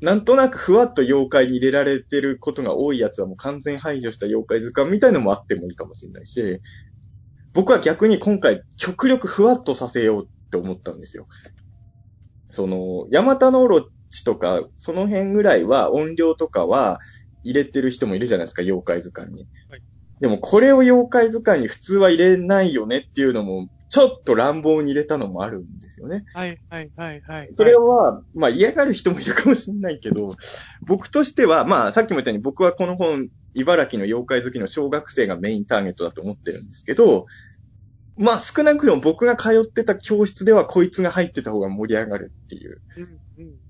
[0.00, 6.60] なんとなくふわっと妖怪に入れられてることが多いやつはもう完全排除した妖怪図鑑みたいのもあってもいいかもしれないし、
[7.52, 11.26] 僕は逆に今回極力ふわっとさせようって思ったんですよ。
[12.50, 16.98] その、ヤマタノオロチとか、その辺ぐらいは音量とかは
[17.42, 19.46] 入れてる人もいるじゃないですか、妖怪図鑑に。
[19.70, 19.82] はい
[20.20, 26.24] でもこれを妖怪図鑑に普通は入れないよねっていうのも、ちょっと乱暴に入れたのもあるんですよね。
[26.34, 27.50] はいはいはいはい。
[27.56, 30.30] それは、まあ嫌がる人もいるかもしれないけど、
[30.82, 37.26] 僕としては、まあさっきも言ったように僕はこの本、茨城の妖怪好きの小学生がメインターゲットだと思ってるんですけど、
[38.18, 42.82] まあ少なくとも僕が通ってた教室ではこいつが入ってた方が盛り上がるっていう。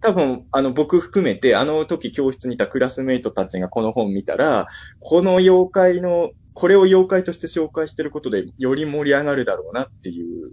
[0.01, 4.67] 多分、あの、僕含めて、あの時教室にいたクラスメイトたちがこの本見たら、
[5.01, 10.53] この妖怪の、これを妖怪として紹介してることで、より盛り上がるだろうなっていう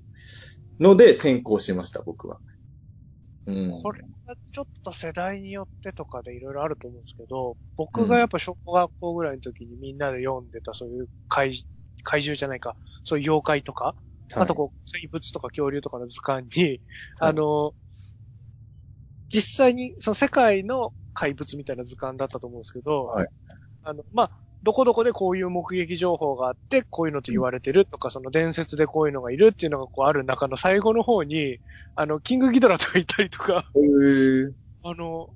[0.79, 2.39] ので先行しました、僕は。
[3.47, 3.81] うん。
[3.81, 11.53] これはちょっと世代によってとかでいろいろあると思うんですけど、僕がやっぱ小学校ぐらいの時にみんなで読んでたそういう怪
[12.05, 13.95] 怪獣じゃないか、そういう妖怪とか、
[14.33, 16.79] あとこう、生物とか恐竜とかの図鑑に、
[17.19, 17.73] あの、
[19.29, 23.27] 実際にその世界の怪物みたいな図鑑だったと思うんですけど、はい。
[23.83, 24.31] あの、まあ、
[24.63, 31.59] どこどこでこういう目撃情報があって、こういうのと言われてるとか、その伝説でこういうのがいるっていうのがこうある中の最後の方に、
[31.95, 33.65] あの、キングギドラとかいたりとか、
[34.83, 35.29] あの、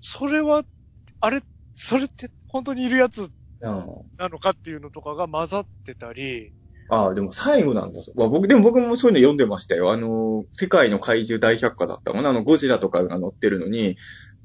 [0.00, 0.64] それは、
[1.20, 1.42] あれ、
[1.74, 3.28] それって本当にいるやつあ
[3.60, 6.52] なのかっていうのとかが混ざってたり、
[6.90, 8.00] ああ、でも最後なんだ。
[8.16, 9.92] まあ僕、でも僕もそういうの読んでましたよ。
[9.92, 12.30] あの、世界の怪獣大百科だったかな。
[12.30, 13.96] あの、ゴジラとかが載ってるのに、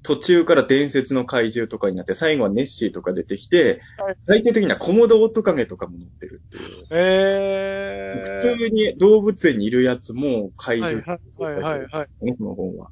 [0.04, 6.86] 途中から伝説の怪獣とかになって、最後はネッシーとか出てきてはい、最終的にはコモドオオトカゲとかも載ってるっていう。
[6.92, 8.40] えー。
[8.40, 12.26] 普通に動物園にいるやつも怪はい獣はいはいはいはい。
[12.26, 12.92] ね、この本は。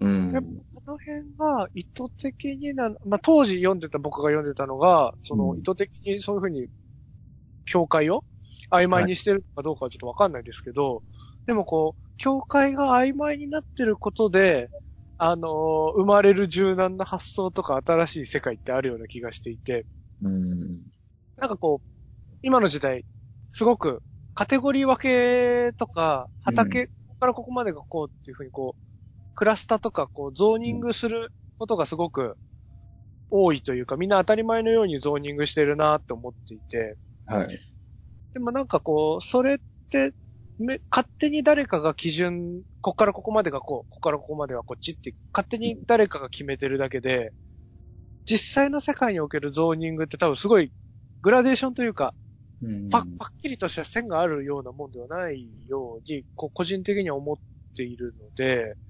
[0.00, 0.62] うん。
[0.90, 5.58] の辺が意図的にな、まあ、当時読んでた僕が読んでたのが、そのうん。
[5.58, 6.68] 意図的にそういうふうに
[7.64, 8.24] 境界を
[8.70, 11.04] 曖昧にしてるかどうかはちょっとわかんないですけど、
[11.46, 14.70] でもこう、境界が曖昧になってることで、
[15.18, 19.86] あのー生まれる柔軟な発想とか新しい世界ってあるような気がしていて、
[20.22, 20.90] うん。
[21.36, 21.86] なんかこう、
[22.42, 23.06] 今の時代、
[23.52, 24.02] すごく
[24.34, 28.82] カテゴリー分けとか、畑、ここからここまでがこうっていうふうにこう、
[29.34, 32.36] クラスターとかこう、ゾーニングすることがすごく
[33.30, 37.58] 多いというか、みんな当たり前のようにゾーニングしてるなって思っていて、はい。
[38.32, 39.58] でもなんかこう、それっ
[39.90, 40.12] て、
[40.58, 47.32] め勝手に誰かが基準、ここからここまでがこう、ここからここまではこっちって、勝手に誰かが決めてるだけで、
[48.24, 50.72] 実際の世界におけるゾーニングって多分すごい
[51.22, 52.14] グラデーションというか、
[52.62, 57.36] うんパッ、パッキリとした線があるようなもんではないように、こう個人的には思っ
[57.74, 58.89] ているので、まあ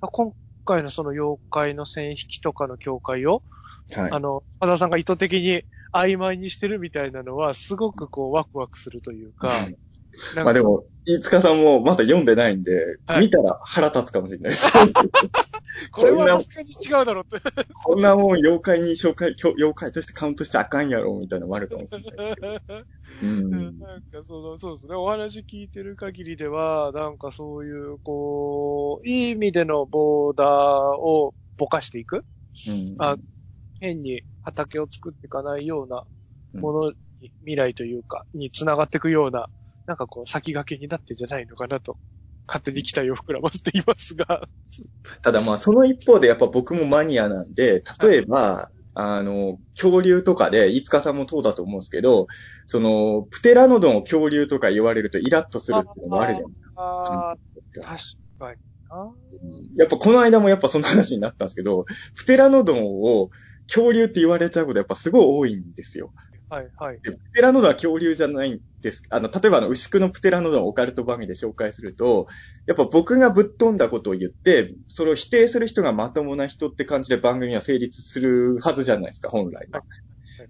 [0.00, 0.32] 今
[0.64, 3.42] 回のその妖怪の線引きとかの境界を、
[3.94, 4.20] はいあ。
[4.20, 9.50] の、和田さんが意図的に曖昧にしてるみたいなのは、すごくこうワクワクするというか、
[10.36, 14.70] まあでも、飯塚さんもまだ読んでないんで、はい見たら腹立つかもしれないです。
[15.92, 17.40] これはさすがに違うだろうって。
[17.84, 22.36] こんなもん妖怪に紹介、妖怪としてカウントしてあかんやろ、みたいなのもあるかもしれない。
[23.22, 23.50] うん。
[23.78, 24.94] なんかその、そうですね。
[24.94, 32.24] お話聞いてる限りでは、なんかそういう、こう、いい意味でのボーダーをぼかしていく
[32.66, 33.16] うんあ
[33.80, 36.04] 変に畑を作っていかないような
[36.60, 39.48] ものに、未来というか、に繋がっていくような、
[39.86, 41.98] なんかこう、先駆けになってんじゃないのかなと、
[42.48, 44.48] 勝手に期待を膨らませていますが。
[45.22, 52.26] ただまあ、その一方でやっぱ僕もマニアなんで、例えば、あの、恐竜とかで、飯塚さんもそうだと思うんですけど、
[52.66, 56.72] その、プテラノドンを恐竜とか言われるとイラッとするっていうのもあるじゃないですか。
[56.74, 58.02] あー、確
[58.38, 58.58] かに
[58.90, 59.12] な。
[59.76, 61.84] やっぱこの間もやっぱその話になったんですけど、
[62.16, 63.30] プテラノドンを
[63.68, 66.12] 恐竜って言われちゃうことやっぱすごい多いんですよ。
[66.50, 67.00] はい、はい。
[67.02, 69.02] でプテラノドンは恐竜じゃないんです。
[69.10, 72.26] あの、例えばあの、牛久のプテラノドンをオカルト番組で紹介すると、
[72.66, 79.82] やっぱ僕がぶっ飛んだことを言って、それを否定する人がまともな人って感じで番組は成立するはずじゃないですか、本来は。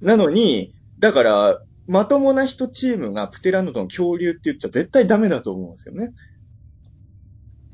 [0.01, 6.12] なのに、だから、まともな人チームがプテラノドン恐竜って言っちゃ絶対ダメだと思うんですよね。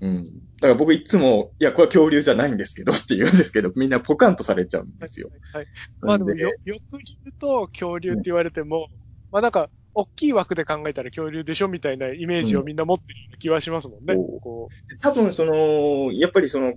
[0.00, 0.24] うん。
[0.60, 5.30] だから僕いつも、いや、これは恐竜じゃないんですけどって言うんですけど、 みんなポカンとされちゃうんですよ。
[5.52, 5.66] はい。
[6.00, 8.88] まあでも、なんでよ、翼竜と恐竜って言われても、
[9.30, 14.14] まあなんか、大きい枠で考えたら恐竜でしょみたいなイメージをみんな持ってるような気はしますもんね。
[14.14, 14.68] うんこ
[15.00, 16.74] 多分その、やっぱりその、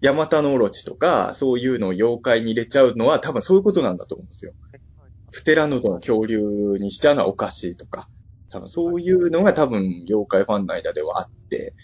[0.00, 4.52] ヤマタノオロチとか、そういうのを妖怪に入れちゃうのは多分そういうことなんだと思うんですよ。
[4.52, 4.78] う。
[5.32, 8.08] プテラノドンを恐竜にしちゃうのはおかしいとか。
[8.50, 11.74] 多分そういうのが多分妖怪ファンの間ではあって。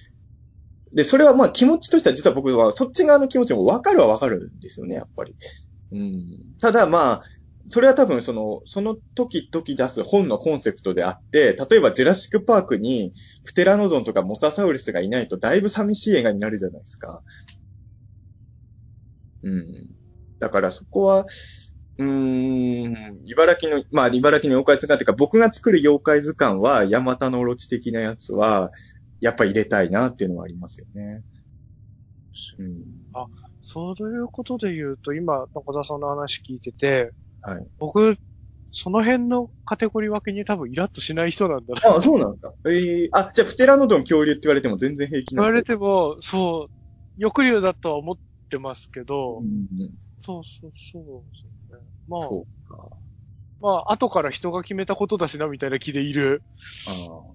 [0.93, 5.37] で、それはまあ気持ちとしては実は僕はそっち側の気持ちもわかるはわかるんですよね、やっぱり。
[5.93, 6.57] うん。
[6.61, 7.23] ただまあ、
[7.69, 13.13] それは多分その、その時々出す本のコンセプトであって、例えばジュラシックパークに
[13.45, 17.23] プテラノドンとかモササウルスがいないとだいぶ寂しい映画になるじゃないですか。
[19.43, 19.97] うん。
[20.39, 21.27] だからそこは、
[21.99, 28.71] うーん、茨城の、まあ茨城の妖怪図鑑っていうか僕が作る妖怪図鑑はヤマタノオロチ的なやつは、
[29.21, 31.23] やっぱ入れたいなっていうのはありますよね。
[32.59, 32.83] うん。
[33.63, 37.13] そういうことで言うと、今、中田さんの話聞いてて、
[37.43, 37.67] はい。
[37.79, 38.17] 僕、
[38.73, 41.97] その辺のカテゴリー分けに多分イラッとしない人なんだな。
[41.97, 42.55] あ、そうなんですか。
[42.69, 46.69] ええあ、じゃあプテラノドン恐竜って言われても全然平気言われなんですても、そ
[47.17, 48.17] う、翼竜だとは思っ
[48.49, 49.69] てますけど、うん
[50.25, 51.85] そうそうそうですよね。
[52.07, 52.89] まあ、そうか。
[53.61, 56.43] まあ、後から人が決めたことだしな、みたいな気でいる
[56.87, 57.35] ああ。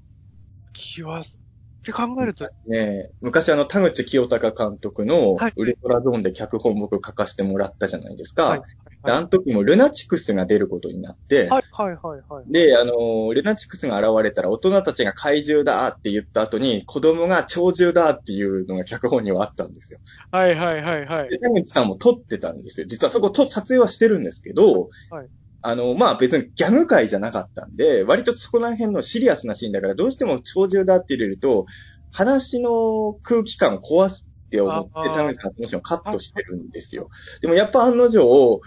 [0.74, 1.40] 気はす、
[1.86, 8.46] って考えると、ねえ、昔あの、田口清隆監督のはいウルトラゾーンで脚本僕書かせてもらったじゃないですか。
[8.46, 8.62] はい
[9.06, 12.52] であの時もルナチクスが出ることになって、はい、はい、はい、はい。
[12.52, 20.00] で、あの、ルナチクスが現れたら大人たちが怪獣だって言った後に子供が鳥獣だっていうのが脚本にはあったんですよ。
[20.32, 21.38] はい、はい、はい、はいで、。
[21.38, 22.88] 田口さんも撮ってたんですよ。
[22.88, 25.28] 実はそこと撮影はしてるんですけど、はい
[25.68, 31.66] あの、まあ別にギャグ界じゃなかったんで、割とそこら辺のシリアスなシーンだからどうしても鳥獣だって入れると、
[32.12, 37.10] 話の空気感を壊すって思って、田口さんはそのシーンをカットしてるんですよ。
[37.42, 38.62] でもやっぱ案の定、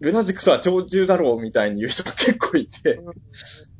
[0.00, 3.00] ルナジクスは鳥獣だろうみたいに言う人が結構いて、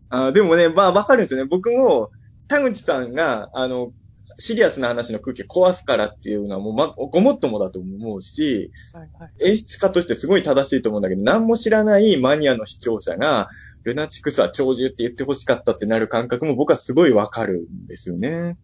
[0.08, 1.46] あーでもね、まあわかるんですよね。
[1.50, 2.10] 僕も、
[2.48, 3.92] 田口さんが、あの、
[4.38, 9.50] シリアスな話の空気を壊すからっていうのはもう、ま、ごもっともだと思うし、はい、はい。
[9.50, 13.48] 演出家としてすごい正しいと思うんだけど、何も知らないマニアの視聴者が、
[13.84, 18.56] ルナチクスは鳥獣って言って欲しかったってなる感覚も僕はすごいわかるんですよね。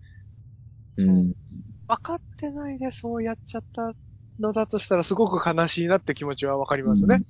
[0.97, 1.35] うん。
[1.89, 3.93] 分かってないでそうやっちゃった
[4.39, 7.23] のだとしたらすごく悲しいなって気持ちはわかりますね。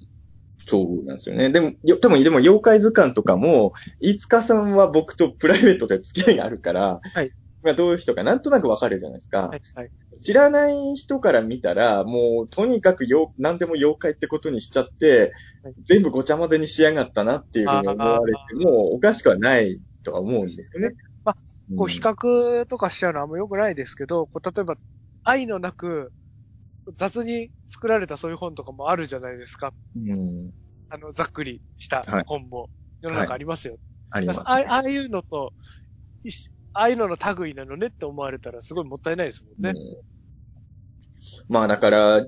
[0.67, 1.51] そうなんですよね。
[1.51, 7.33] でも、よ多分、でも、妖怪図鑑とかも、飯塚さんは僕とプライベートで付き合いがあるから、はい。
[7.63, 9.49] まあ、どういう人かなんとなくわかるじゃないですか。
[9.49, 9.91] はい、はい。
[10.23, 15.33] 知らない人から見たら、もう、とにかくよ、何でも妖怪ってことにしちゃって
[15.63, 20.95] はい、全部ごちゃ混ぜにしやがったなっていうふうに思われても、おかしくはないとは思うんですよね。
[21.25, 21.37] まあ
[21.71, 24.77] うんこう、比較とかしちゃうのはあんま良くないですけど、こう、例えば、
[25.23, 26.13] 愛のなく、
[26.95, 29.73] 雑に作られたそういう本とかもあるじゃないですか。
[29.97, 30.51] うん。
[30.89, 32.69] あの、ざっくりしたはい本も
[33.01, 33.79] 世の中ありますよ。
[34.11, 35.53] あります、だからああああいうのと、
[36.73, 39.73] ああいうのの類なのねって思われたらすごいもったいないですもんね。
[39.77, 40.11] うん
[41.49, 42.27] まあだから、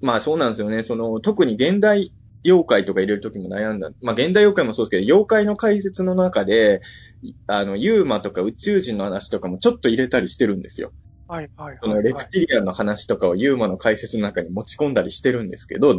[0.00, 0.82] まあそうなんですよね。
[0.82, 2.12] その、特に現代
[2.44, 3.90] 妖怪とか入れるときも悩んだ。
[4.02, 6.80] まあ現代妖怪もそうですけど、妖怪の解説の中で、
[7.22, 10.92] いあの、ユーマとか宇宙人の話とかもちょっと入れたりしてるんですよ。
[11.26, 12.04] はい、はい、そのはい。
[12.04, 15.94] レプティリアンの話とかをユーマの解説の中に持ち込んだりしてるんですけど、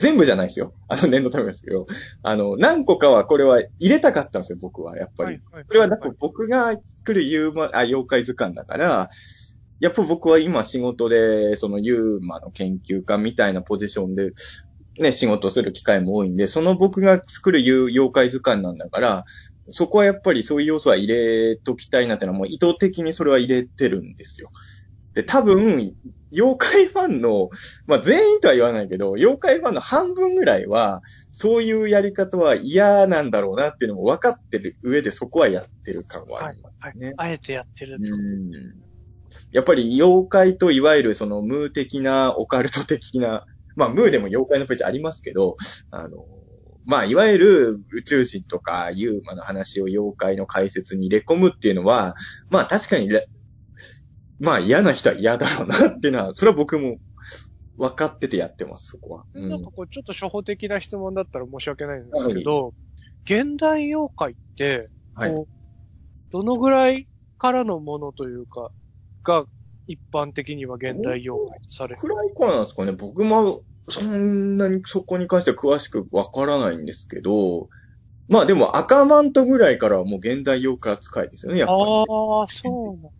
[0.00, 0.72] 全部じゃないですよ。
[0.88, 1.86] あの念のためですけど、
[2.22, 5.32] あの、何個かはこれは入れたかったんですよ、僕は、やっぱり。
[5.32, 5.64] はい、はい。
[5.68, 9.10] それはなんか僕が作るユーマ、あ、妖怪図鑑だから、
[9.78, 14.32] やっぱ僕は今仕事で、そのユーマの研究家みたいなポジションで、
[14.98, 19.24] ね、仕事する機会も多いんで、その僕が作るゆ妖怪図鑑なんだから、
[19.70, 24.48] そこはやっぱりそういう要素は入れときたいなっていうのはもう意図的にそれは入れてるんですよ。
[25.12, 25.94] で、多分、
[26.32, 27.50] 妖怪ファンの、
[27.86, 31.02] まあ全員とは言わないけど、妖怪ファンの半分ぐらいは、
[31.32, 36.98] そういうやり方は嫌なんだろうなっていうのも分かってる上でそこはやってる感はありますはい。
[36.98, 37.14] ね。
[37.16, 38.50] あえてやってるってことうん
[39.52, 43.44] やっぱり妖怪といわゆるそのムー的な、オカルト的な、
[43.76, 45.56] まあムーでも妖怪のページありますけど、
[45.90, 46.26] あの、
[46.84, 52.14] まあ、いわゆる宇宙人とかユーマの話を妖怪の解説に入れ込むっていうのは、
[52.48, 53.08] まあ確かに、
[54.40, 56.96] まあ嫌な人は嫌だろうなっていうのは、それは僕も
[57.76, 59.24] 分かっててやってます、そこは。
[59.34, 62.74] うん、なんかこう、ちょっと初歩的な質問だったら申し訳ないんですけど、
[63.24, 65.46] 現代妖怪って、はい
[66.32, 68.70] どのぐらいからのものというか、
[69.24, 69.46] が
[69.88, 72.14] 一般的には現代妖怪とされてる？
[72.14, 72.92] くらいからなんですかね。
[72.92, 77.68] 僕もそんなにそこに関しては詳しくわからないんですけど、
[78.28, 81.80] まあでも赤マントぐらいからはもう現代妖怪扱いですよね、やっぱり。
[81.82, 83.10] ああ、そうな。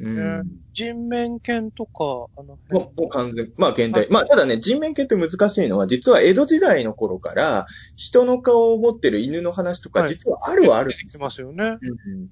[0.00, 0.42] うん。
[0.72, 2.84] 人面犬とか、あのも辺。
[2.84, 4.04] うもう完全、まあ現代。
[4.04, 11.64] はいまあただね、人面犬って難しいのは、実は江戸時代の頃から、人の顔を持ってる犬の話とか、はい実はあるはあるんですますよね。
[11.64, 12.28] うん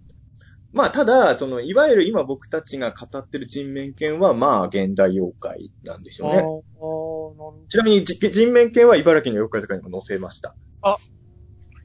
[0.70, 6.36] まあ、ただ、その、いわゆる今僕たちが語ってる人面犬は、まあ、現代妖怪なんでしああ、ょうね。
[6.36, 10.54] なるほちなみに、じ人面犬は茨城の妖怪図鑑にも載せました。
[10.82, 11.17] ど。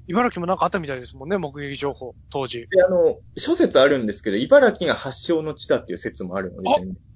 [0.08, 2.68] 茨城もなんかあったみたいですもんね、目撃情報、当時。
[2.70, 6.74] で、あの、諸説あるんですけど、茨城が発祥の地だっていう説もあるので、あ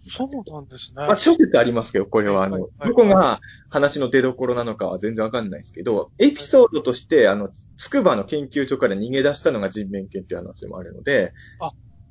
[0.09, 1.05] そうなんですね。
[1.05, 11.33] まあ、諸説ありますけど、これは、あの、はいはいはいどこが話の出所なのかは全然わかんないですけど、エピソードとして、あの、筑波の研究所から逃げ出したのが人面犬っていう話もあるので、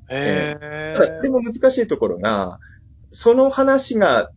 [0.09, 0.93] へえ。
[0.95, 2.59] ただ、でも難しいところが、
[3.11, 4.29] その話が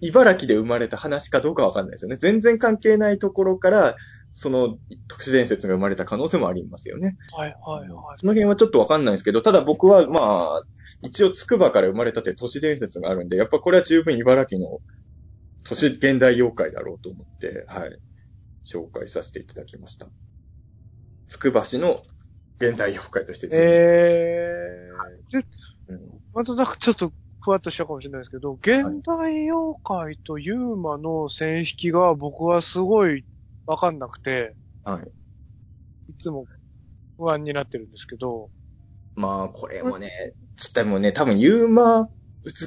[0.00, 2.16] 茨城で生まれた話かどうかわかんないですよね。
[2.16, 3.96] 全然関係ないところから、
[4.32, 4.78] その
[5.08, 7.16] 都市伝説が生まれた可能性もありますよね。
[7.32, 8.18] はいはいはい。
[8.18, 10.62] その辺はちょっとわかんないですけど、ただ僕はまあ、
[11.02, 14.80] 一応筑波から生まれたって都市伝説があるんで、やっぱこれは十分茨城の
[15.64, 17.98] 都市現代妖怪だろうと思って、はい、
[18.64, 20.08] 紹介させていただきました。
[21.28, 22.02] 筑波市の
[22.56, 23.68] 現代妖怪としてですね、え
[25.28, 25.42] え。
[25.42, 25.46] で、
[25.88, 27.12] うんまたなんかちょっと
[27.42, 33.24] ふわっとしたかもしれないですけど、現代妖怪とユーマの線引きが僕はすごい
[33.66, 34.54] わかんなくて、
[34.84, 36.12] はい。
[36.12, 36.46] いつも
[37.16, 38.50] 不安になってるんですけど、
[39.14, 40.10] まあ、これもね、
[40.56, 42.10] つってもね、多分ユーマ好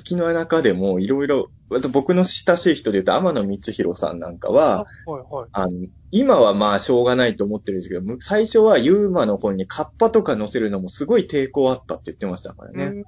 [0.03, 1.49] きの中でもいろいろ、
[1.91, 5.49] 僕の親しい人で言うと天野光弘さんなんかは、はいはい。
[5.51, 13.03] あの、今はまあしょうがないと思ってるんですけど、む最初はユーマの本にカッパとか載せるのもすごい抵抗あったって言ってましたからね。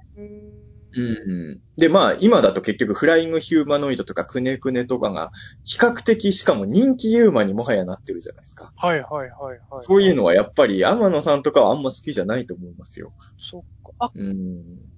[0.98, 1.60] うん。
[1.76, 5.30] で、まあ今だと結局フライングヒューマノイドとかクネクネとかが
[5.64, 8.72] 比較的しかも人気ユーマにもはやなってるじゃないですか。
[8.76, 9.30] はいはいはい
[9.70, 9.84] はい。
[9.86, 13.10] そういうのはやっぱり天野さんとかはあんま好きじゃないと思いますよ。
[13.38, 13.92] そっか。
[14.00, 14.34] あ、うん。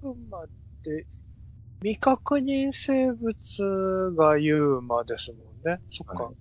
[0.01, 0.47] 群馬っ
[0.83, 1.07] て、
[1.81, 5.39] 未確認生物がユーマですもん
[5.69, 5.79] ね。
[5.89, 6.23] そっか。
[6.25, 6.35] はい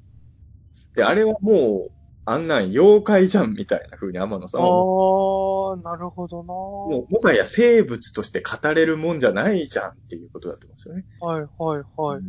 [0.95, 1.93] で、あれはもう、
[2.25, 11.05] あんなん妖怪じゃんみたいな風に天野さんはああ、なるほどなもう、もはや生物として語れるもんじゃないじゃんっていうことだと思うんですよね。
[11.21, 12.23] はいはいはい。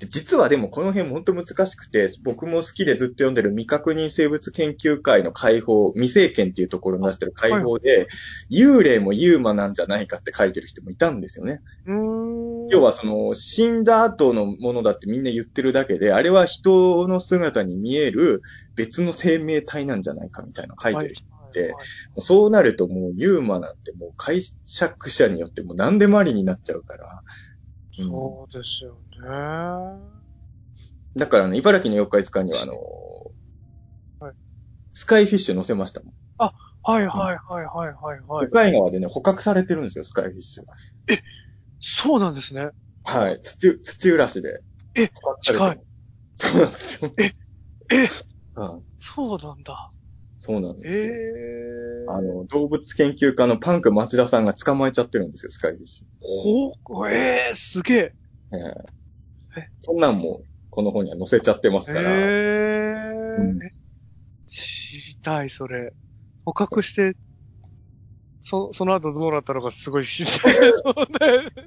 [0.00, 8.08] で実はでもこの辺本当難しくて、僕も好きでずっと読んでる未確認生物研究会の解放、未成権っていうところに出してる解放で、
[8.52, 11.60] 幽霊もユーマなんじゃないかって書いてる人もいたんですよね。
[11.86, 12.57] うーん。
[12.70, 18.42] 要はその死んだ後のものだってみんな言ってるだけで、あれは人の姿に見える
[18.76, 21.28] 別の生命体なんじゃないかみたいなの書いてる人。
[21.50, 21.84] てはいはい
[22.20, 27.22] そうなるともうユーマなんてもう解釈者によってもう何でもありになっちゃうから。
[27.98, 29.28] うんそうですよね。
[31.16, 32.74] だからあの、茨城の妖怪図鑑にはあの、
[34.20, 34.34] はい
[34.92, 36.14] スカイフィッシュ載せましたもん。
[36.38, 38.48] はいはいはいはいはいはい。
[38.48, 40.64] 向海川でね、捕獲されてるんですよ、スカイフィッシュ。
[41.80, 42.70] そうなんですね。
[43.04, 43.40] はい。
[43.42, 44.62] 土、土浦市で。
[44.94, 45.86] え捕獲されてる。
[46.36, 47.12] そうなんですよ。
[47.18, 47.32] え
[48.54, 49.90] はいそうなんだ。
[50.40, 51.18] そうなんでえすよ。
[51.36, 51.48] え
[52.06, 56.68] あの、動物研究家のパンク町田さんが捕まえちゃってるんですよ、スカイフィッシほ
[57.04, 58.14] う、ええすげえ。
[58.52, 58.56] ュ。
[58.56, 58.88] ええ
[59.56, 62.32] えそんなんも、この本には載せちゃってますえから。
[62.38, 63.70] えうんえ
[64.46, 65.94] 知りたい、それ。
[66.44, 67.16] 捕獲して、
[68.40, 70.54] そ、その後どうなったのかすごい知りたい。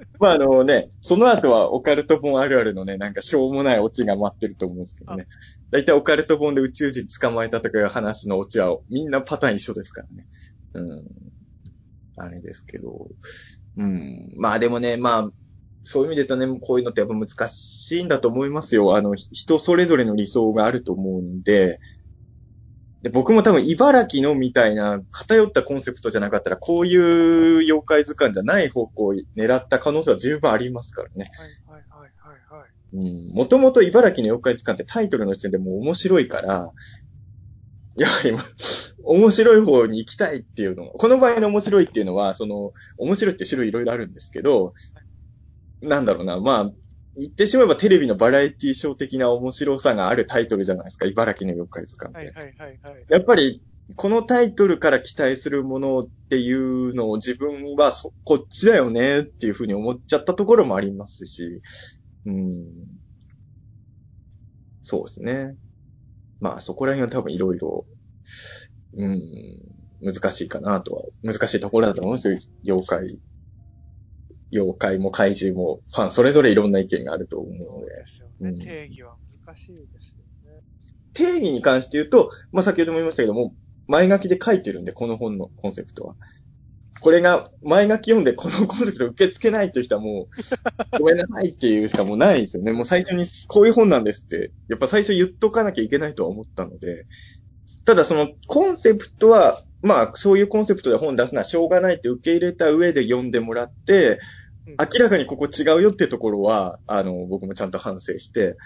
[0.19, 5.27] まああのね、その後はオカルト本あるあるのね、なんかしょうもないオチが待ってると思うんですけどね。
[5.69, 10.27] だいたいオカルト本で宇宙人捕まえたとかいう話のオチはみんなパターン一緒ですからね。
[10.73, 11.05] うん。
[12.17, 13.09] あれですけど。
[13.77, 14.33] うん。
[14.37, 15.31] まあでもね、まあ、
[15.83, 18.95] そういう意味で言うとね、こういうのってやっぱ難しいんだと思いますよ。
[18.95, 21.79] あの、人それぞれの理想があると思うんで、
[23.01, 31.29] で僕も多分茨城のみたいな偏ったコンセプトじゃなかったら、こういう妖怪図鑑じゃない方向を狙った可能性は十分ありますからね。
[31.37, 32.69] はいはいはいはいはい。
[32.93, 33.35] うん。
[33.35, 36.71] もともと茨城の妖怪図鑑ってタイトルの時点でもう面白いから、
[37.97, 38.35] やはり、
[39.03, 44.73] 面白い方に行きたいっていうのこの場合の面白いっていうのは、その、面白いって種類いろいろあるんですけど、
[45.81, 46.71] なんだろうな、まあ、
[47.15, 51.05] 言ってしまえばテレビのバラエティショー的な面白さがあるタイトルじゃないですか。
[51.05, 52.31] 茨城の妖怪図鑑って。
[52.37, 53.05] はいはいはいはい。
[53.09, 53.61] やっぱり、
[53.95, 61.61] このタイトルから期待するものっていうのを自分はそ、こっちだよねっていうふうに思っちゃったところもありますし、
[62.25, 62.49] うん。
[64.81, 65.55] そうですね。
[66.39, 67.85] まあそこら辺は多分いろいろ、
[68.97, 69.21] うん、
[70.01, 72.37] 難しいかなとは、難しいところだと思うんですよ。
[72.63, 73.19] 妖怪。
[74.51, 77.95] 妖怪も怪獣も、ファンそれぞれいろんな意見があると思うのそうで。
[77.95, 78.33] ですよね。
[78.41, 80.17] うん定義は難しいですよ
[80.51, 80.61] ね。
[81.13, 83.53] 定義に関して言うと、まあ、先ほども言いましたけども、
[83.87, 86.15] 前書きで書いてるんで、この本のコンセプトは。
[86.99, 90.27] これが、前書き読んでこのコンセプト受け付けないという人はも
[90.93, 92.73] う、 ごめんなさいっていうしかもうないですよね。
[92.73, 97.07] もう最初にこういう本なんですって、やっぱ最初言っとかなきゃいけないとは思ったので、
[97.85, 104.19] ただそのコンセプトは、まあそういうコンセプトで本出すのはしょうがないって受け入れた上で読んでもらって、
[104.67, 104.75] うん。
[104.77, 108.57] 明らかにここ違うよってところは、あの、僕もちゃんと反省して、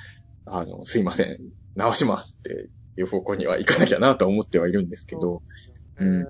[0.45, 1.37] あの、すいません、
[1.75, 5.41] 直しますっていう方向には行かなきゃなとは思ってはいるんですけど、そ
[5.97, 6.29] うですよね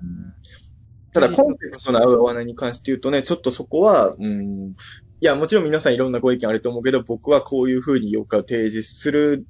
[1.12, 4.76] ただコンセプトの合う合わないに関して言うとね、ちょっとそこは、うん、
[5.20, 9.46] いや、もちろん皆さんいろんなご意見あると思うけど、僕はこういうふうに妖怪を提示する、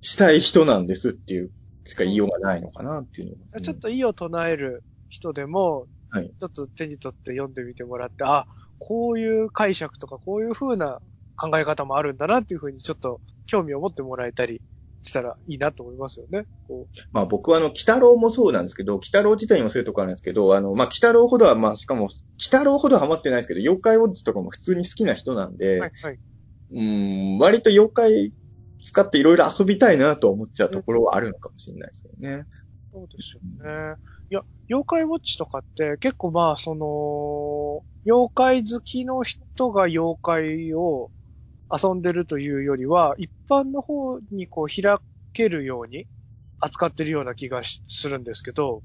[0.00, 1.50] したい人なんですっていう
[1.86, 8.46] しか言いようがないのかなっていうのはちょっと意を唱える人でも、はいちょっと手に取って読んでみてもらって、あ、
[8.78, 11.00] こういう解釈とか、こういう風な
[11.36, 14.62] 考え方もあるんだなっていう風にちょっと興味を持ってもらえたり
[15.02, 16.44] したらいいなと思いますよね。
[16.66, 25.56] こまあ僕はあの、北郎もそうなんですけど、北郎自体にもそういうとこあるんですけど、あの、まあ北郎ほどは、まあしかも、北郎ほどはハマってないですけど、妖怪ウォッチとかも普通に好きな人なんう。
[25.56, 26.18] で、はい、はい。
[26.70, 28.32] うん、割と妖怪
[28.84, 32.44] 使っていろいろ遊びたいなと思っちゃうところはあるのかもしれないですけどね。
[32.92, 33.96] そうですよね。
[34.30, 41.10] いや、妖怪ウォッチとかって結構まあ、その、妖怪好きの人が妖怪を
[41.72, 44.98] 遊んでるというよりは、一般の方にこう開
[45.32, 46.06] けるように
[46.60, 48.82] 扱ってるような気がしするんですけど、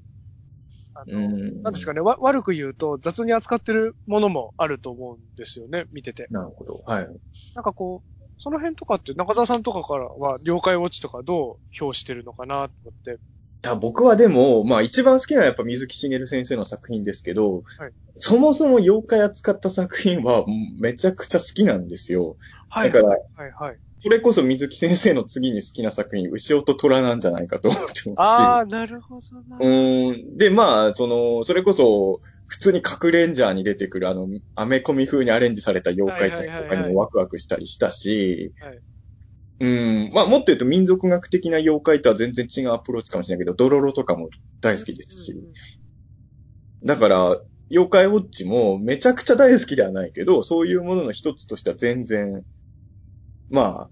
[0.95, 1.62] あの、うん。
[1.62, 6.28] なんですかね、わ、悪く言うと雑に扱ってるものもあると思うんですよね、見てて。
[6.30, 6.82] なるほど。
[6.86, 7.08] はい。
[7.54, 13.20] なんかこう、その辺とかって中澤さんとかからは妖怪ウォッチとかどう評してるのかなと思って。
[13.62, 20.46] だ僕はでも、まあ一番好きなのはやっぱ水木しげる先生の作品ですけど、はいそもそも妖怪扱った作品は
[20.82, 22.36] めちゃくちゃ好きなんですよ。
[22.68, 23.80] はい、だからはい、はい、はい。
[24.02, 28.16] それこそ水木先生の次に好きな作品、牛尾と虎なんじゃないかと思ってますし。
[28.18, 29.58] ああ、なるほどな。
[29.58, 30.38] うーん。
[30.38, 38.80] で、まあ、その、それこそ、普通に核レンジャーに出てくるあの、アメコミ風にアレンジされた妖怪展とかにもワクワクしたりしたし、はい
[39.62, 39.68] う
[40.10, 40.12] ん。
[40.14, 44.30] まあ、もっと言うと民族学的な妖怪とは全然違うアプローチかもしれないけど、ドロロとかも
[44.62, 45.32] 大好きですし。
[45.32, 45.54] うんうん
[46.84, 47.38] だから、
[47.70, 52.43] 妖怪ウォッチもめちゃくちゃ大好きではないけど、そういうものの一つとしては全然、
[53.50, 53.89] まあ、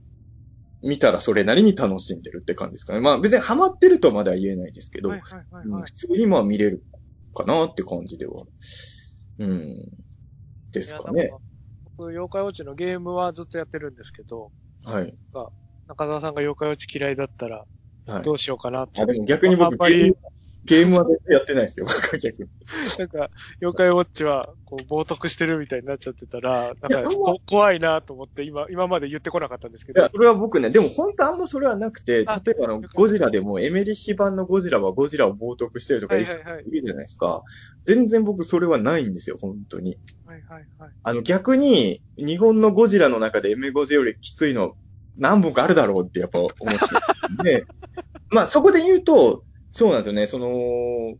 [0.82, 3.01] 見たらそれなりに楽しんでるって感じですかね。
[3.01, 5.91] まあ別にハマってるとはまだ言えないですけど、はいはいはいはいうん普。
[5.91, 6.84] 通にまあ見れる
[7.38, 8.44] かなって感じでは。
[9.38, 9.76] うん。
[10.72, 11.38] ですかねか
[11.98, 14.52] 僕、妖怪ウォッチのゲームはずっとやってるんですけど、
[14.84, 15.14] はい。
[15.88, 17.64] 中澤さんが妖怪ウォッチ嫌いだったら、
[18.08, 18.24] はい。
[18.24, 19.02] どうしようかなって。
[19.02, 20.14] あ、でも逆に僕あんまり、
[20.68, 21.88] ゲームは絶対やってないですよ。
[22.22, 22.49] 逆に。
[22.99, 23.30] なんか、
[23.61, 37.43] 妖怪ウォッチは、こう、冒涜してるみたいになっちゃってたら、なんかこ、怖いなと思って、今、今まで言ってこなかったんですけどいや、、それは僕ね、でも本当あんまそれはなくて、例えあばあの、ゴジラでもエメリッヒ版のゴジラはゴジラを冒涜してるとか言う人はいるじゃないですか。
[37.84, 39.97] 全然僕それはないんですよ、本当に。
[40.26, 40.91] はいはいはい。
[41.01, 44.76] あの、逆に、日本のゴジラの中でエメゴジよりきついの
[45.18, 46.63] 何本かあるだろうってやっぱ思って
[47.43, 47.65] で、
[48.32, 51.18] まあそこで言うと、そうなんですよね、その、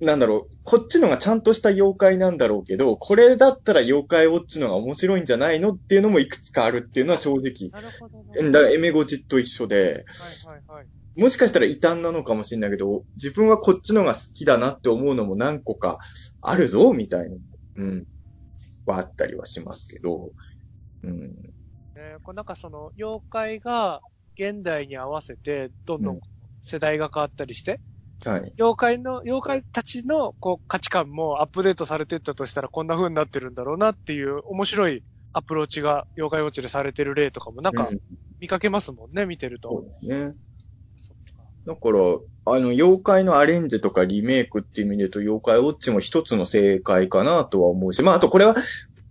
[0.00, 7.70] なんだろう、こっちのがちゃんとした妖怪なんだろうけど、これだったら妖怪ウォッチのが面白いんじゃないのっていうのもいくつかあるっていうのは正直。
[7.70, 8.24] なるほどな。
[8.38, 10.86] うんだからエメゴジと一緒で、はいはいはい。
[11.20, 15.98] もしかしたら異端なのかもしれないけど、自分はこっちのが好きだなって思うのも何個か
[16.40, 17.36] あるぞ、みたいな、
[17.78, 18.06] うん、
[18.86, 20.30] はあったりはしますけど、
[21.02, 21.18] うん、
[21.96, 24.00] ね、これなんかその、妖怪が
[24.36, 26.20] 現代に合わせて、どんどうんん
[26.68, 27.80] 世代が変わったりして、
[28.24, 28.52] はい。
[28.58, 35.02] 妖怪の、妖怪たちのこう価値観もアップデートされていったとしたらこんな風になってるんだろうなっていう面白い
[35.32, 38.00] アプローチが妖怪ウォッチでされてる例とかもなんかうん
[38.40, 39.88] 見かけますもんね、見てるそうと。
[39.88, 40.34] ですね。
[41.66, 41.98] だから、
[42.46, 48.54] あの、妖怪のアレンジとかリメイクっていう意味で言うと、妖怪ウォッチも一つの正解かなとは思うし、まあ、あとこれは、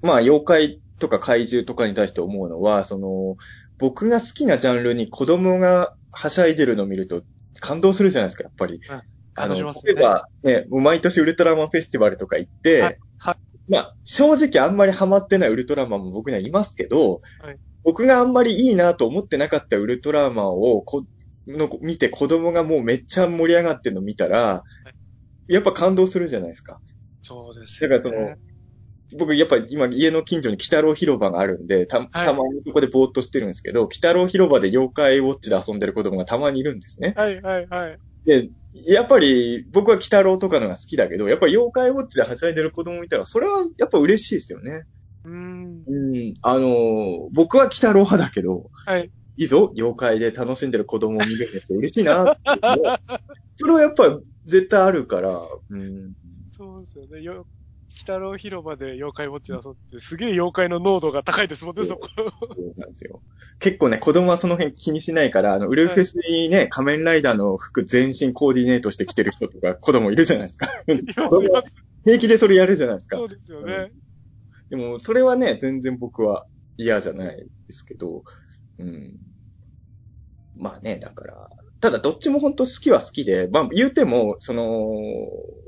[0.01, 3.37] まあ、妖怪とか怪獣とかに対して思うのは、その、
[3.77, 7.21] 僕が好きなジャンルに子供がはしゃいでるのを見ると
[7.59, 8.75] 感動するじゃないですか、やっぱり。
[8.75, 9.01] うん
[9.39, 12.99] あの、ね例えば、ね、もう毎年ウルトラマンフェスティバルとか行って、はい。
[13.19, 13.37] はい。
[13.69, 21.05] まあ、正直あんまりハマってないウルトラマンも僕にはいますけど、はい僕があんまりいいなと思ってなかったウルトラマンをこ
[21.47, 24.63] の見て子供がもうめっちゃ盛り上がってるの見たら、
[25.47, 26.81] やっぱ感動するじゃないですか。
[27.21, 28.35] そうですだからその、
[29.13, 37.13] 僕やっぱ今家の近所に北郎広場があるんで、た、はいたまにそこでぼーっとしてるんですけど、北郎広場で妖怪ウォッチで遊んでる子供がたまにいるんですね。
[37.15, 37.99] はいはいはい。
[38.25, 44.83] で、やっぱり僕は北郎とかのが好きだけど、やっぱり妖怪ウォッチではしゃいでる子供見たら、それはやっぱ嬉しいですよね。
[45.23, 45.83] うーん。
[45.87, 46.33] うん。
[46.41, 49.09] あのー僕は北郎派だけど、はい。
[49.37, 52.41] いいぞ、妖怪で楽しんでる子供を見れるって嬉しいなって。
[53.55, 56.13] それはやっぱ絶対あるから、うん。
[56.51, 57.21] そうですよね。
[57.97, 62.07] よ、北郎広場で妖怪ウォッチで遊んで、すげえ妖怪の濃度が高いですもんね、そこ。
[62.17, 63.21] そうなんですよ。
[63.59, 70.69] 結構ね、子供はその辺気にしないから、あの、ウルフェスにね、仮面ライダーの服全身コーディネートしてきてる人とか 子供いるじゃないですか。
[72.03, 73.25] 平気でそれやるじゃないですかそ。
[73.25, 73.91] うですよね。
[74.69, 76.45] でも、それはね、全然僕は
[76.77, 78.23] 嫌じゃないですけど、
[78.79, 79.17] うん。
[80.55, 81.49] まあね、だから、
[81.87, 84.93] ただどっちも本当好きは好きで、まあ言うても、その、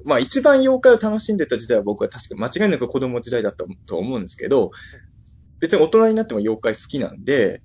[0.04, 4.72] まあ一番妖怪を楽しんでた時代は僕は確か間違いなく子供時代だったと思うんですけど、
[5.62, 7.62] 別に大人になっても妖怪好きなんで、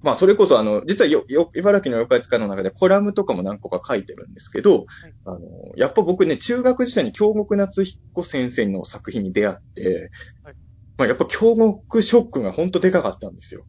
[0.00, 4.86] まあそれこそあの、実はよ、よ、茨城の妖怪使いの中でコラムとかも何個か書いてるんですけど、
[5.24, 5.40] あの、
[5.76, 10.10] やっぱ僕ね、中学時代に京極夏彦先生の作品に出会って、
[10.44, 10.54] はい
[10.98, 13.64] まあやっぱ京極ショックが本当でかかったんですよ。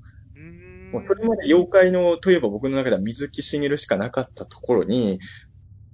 [0.93, 5.19] もうそれまで妖怪の、といえば僕の中では水木しげるしかなかったところに、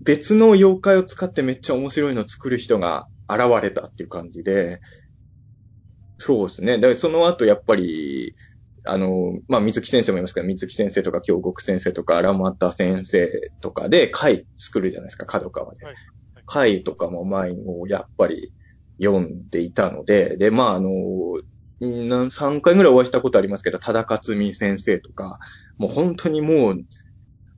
[0.02, 4.82] 別の妖怪を使ってめっちゃ面白いのを作る人が現れたっていう感じで、
[6.18, 6.76] そうですね。
[6.76, 8.36] だからその後やっぱり、
[8.86, 13.30] あの、まあ、水木先生もいますけど、水木先生とか京極先生とか荒俣先生
[13.62, 15.96] とかで回作るじゃないですか、角川ではい。
[16.46, 18.54] 回とかも前にもやっぱり
[19.02, 20.90] 読んでいたので、で、まあ、あの、
[21.80, 25.40] な3回ぐらいお会いしたことありますけど、多田克美先生とか、
[25.78, 26.78] もう本当にもう、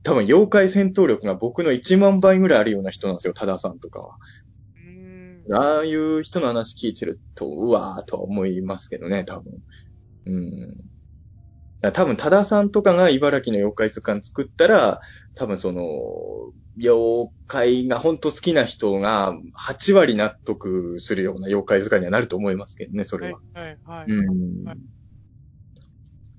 [0.04, 4.16] 多分妖怪戦闘力が僕の1万倍ぐらいあるような人なんですよ、多田さんとかは。
[4.76, 9.60] うーんああいう人の話聞いてると、うわーとは思いますけどね、多分。
[10.26, 10.91] うん。
[11.90, 15.00] 多分、多田さんとかが茨城の妖怪図鑑作ったら、
[15.34, 15.82] 多分その、
[16.78, 19.34] 妖怪が本当好きな人が
[19.68, 23.40] 8割納得するような妖怪図鑑にはなると思いますけどね、それは。
[23.52, 24.06] はいはいはい。
[24.08, 24.64] うん。
[24.64, 24.76] はい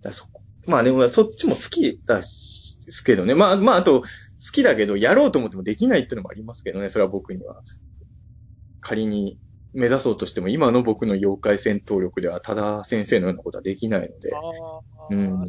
[0.01, 3.35] だそこまあでも、そっちも好きだしですけどね。
[3.35, 4.07] まあ、まあ、あと、好
[4.53, 7.61] きだけど、やろうと思ってもできないっていうのもありますけどね、それは僕には。
[8.79, 9.39] 仮に
[9.73, 14.31] 目指そうとしても、今の僕の妖怪戦闘力では、ただ先生のようなことはできないので。
[15.11, 15.45] うん。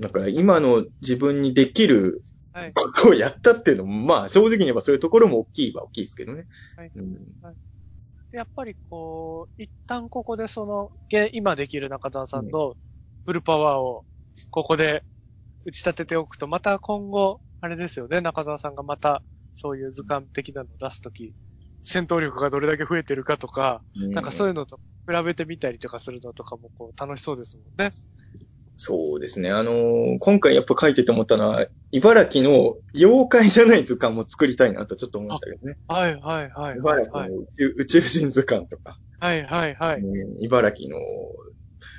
[0.00, 2.72] だから、今の自分にできるはい。
[2.72, 6.46] ことをやったっていうのも、まあ、正直に言えばそういうところも大きいは大きいですけどね。
[6.74, 7.12] はいうん。
[8.30, 12.74] でやっぱりこう、一旦ここでその、げ今できる中澤さんの
[13.26, 14.06] フルパワーを、
[14.50, 15.04] ここで
[15.66, 21.34] 打ち立てておくと、また今後、あれですよね、中澤さんがまた、そういう図鑑的なのを出すとき、
[21.84, 27.90] 戦闘力がどれだけ増えてるかとか、なんかそういうのと比べてみたりとかするのとかもこう楽しそうですもんね。
[28.76, 29.50] そうですね。
[29.50, 35.78] あのー今回やっぱ書いてて思ったのは、茨城の妖怪じゃない図鑑も作りたいなとちょっと思ったけどね。
[35.88, 37.30] はいはいはいはい茨城はい。
[37.30, 40.00] の宇宙,、宇宙人図鑑とか、はいはいはい。
[40.00, 40.98] うん茨城の、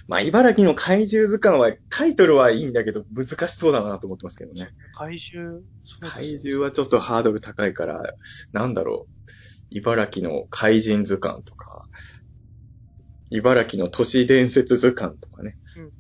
[0.08, 4.70] まあ茨城の怪獣図鑑はタイトルはいいんだけど難しそうだなと思ってますけどね。
[4.92, 8.02] 怪獣、そうです怪獣はちょっとハードル高いから、
[8.52, 9.32] なんだろう。
[9.70, 11.88] 茨城の怪人図鑑とか、
[13.30, 15.58] 茨城の都市伝説図鑑とかね。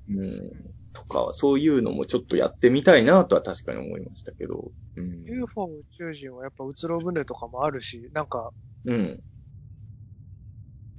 [0.09, 0.51] うん。
[0.93, 4.72] とか、そういうのもちょっとやってみたいなとは確かに思いましたけど。
[4.95, 5.24] うん。
[5.26, 8.51] UFO 宇宙人はやっぱうつろ船とかもあるし、なんか、
[8.86, 9.20] うん。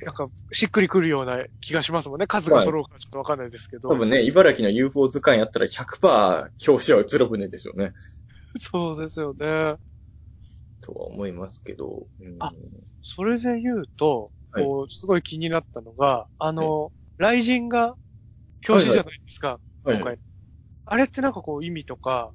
[0.00, 2.26] なんか、しっくりくるような気がしますもんね。
[2.26, 3.88] 数が揃うかちょっとわかんないですけど。
[3.88, 7.92] 多分ね、茨城の UFO 図鑑やったら100%表紙はうつろ船でしょうね。
[8.56, 9.76] そうですよね。
[10.89, 12.07] とは思いますけど。
[12.20, 12.51] うん、あ
[13.03, 14.64] それで言うと、はい。
[14.64, 17.97] こう、すごい気になったのが、あの、雷神が
[18.66, 20.18] 表紙じゃないですか、はい今回。
[20.86, 22.30] あれってなんかこう意味とか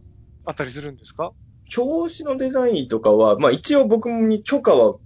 [0.45, 1.33] あったりするんですか？
[1.75, 4.97] 表紙のデザインとかは、まあ一応僕に許可は、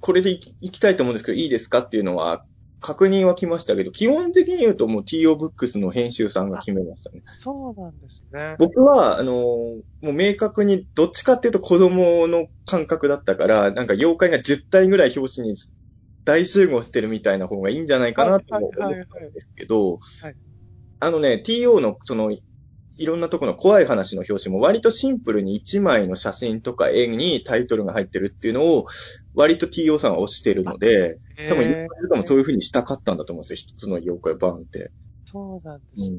[0.00, 2.44] これで行き行きたいと思うんですけど、いいですかっていうのは、
[2.80, 7.22] 確認は来ましたけど、基本的に言うともう TO ブックスの編集さんが決めましたね。
[7.38, 8.56] そうなんですね。
[8.58, 15.56] 僕は、あのーもう明確にどっちかっていうと子供の感覚だったから、なんか妖怪が10体ぐらい表紙に
[16.24, 19.04] 大集合してるみたいな方がいいんじゃないかなと思ったんで
[19.40, 20.34] すけどはい、
[21.00, 22.34] あのね、TO のその、
[23.00, 28.86] いろんなところの怖い話の表紙も割とシンプルに1枚の写真とか絵にタイトルが入ってるっていうのを
[29.34, 33.56] 割と TO さんは推してるので、多分妖怪とかもそういう風にしたかったんだと思うんですよ。
[33.56, 34.90] 一つの妖怪バーンって。
[35.24, 36.18] そうなんですね。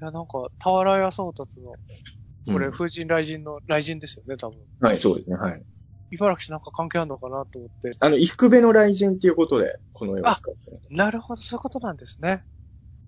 [0.00, 1.74] いや、なんか、俵屋宗達の、
[2.52, 4.58] これ、うん風神雷神の雷神ですよね、多分。
[4.80, 5.62] はい、そうですね、はい。
[6.10, 7.92] 茨城市なんか関係あるのかなと思って。
[8.00, 10.80] あの、伊福部の雷神っていうことで、この絵を使って。
[10.90, 12.42] なるほど、そういうことなんですね。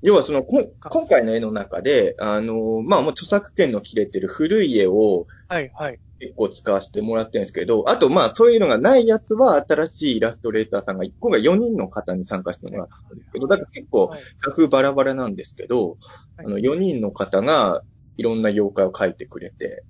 [0.03, 5.99] 要はその、こん今回の絵の中で、あの、まあもう著作権の切れてる古い絵をはい、はい。
[6.19, 14.21] 結構使わせてもらってるんですけど、あとまあそういうのがないやつは新しいイラストレーターさんが、今回4人の方に参加してもらったんですけど、だから結構はい。
[14.41, 15.99] 画風バラバラなんですけど、
[16.37, 16.47] はい。
[16.47, 17.83] あの4人の方が
[18.17, 19.85] いろんな妖怪を描いてくれて。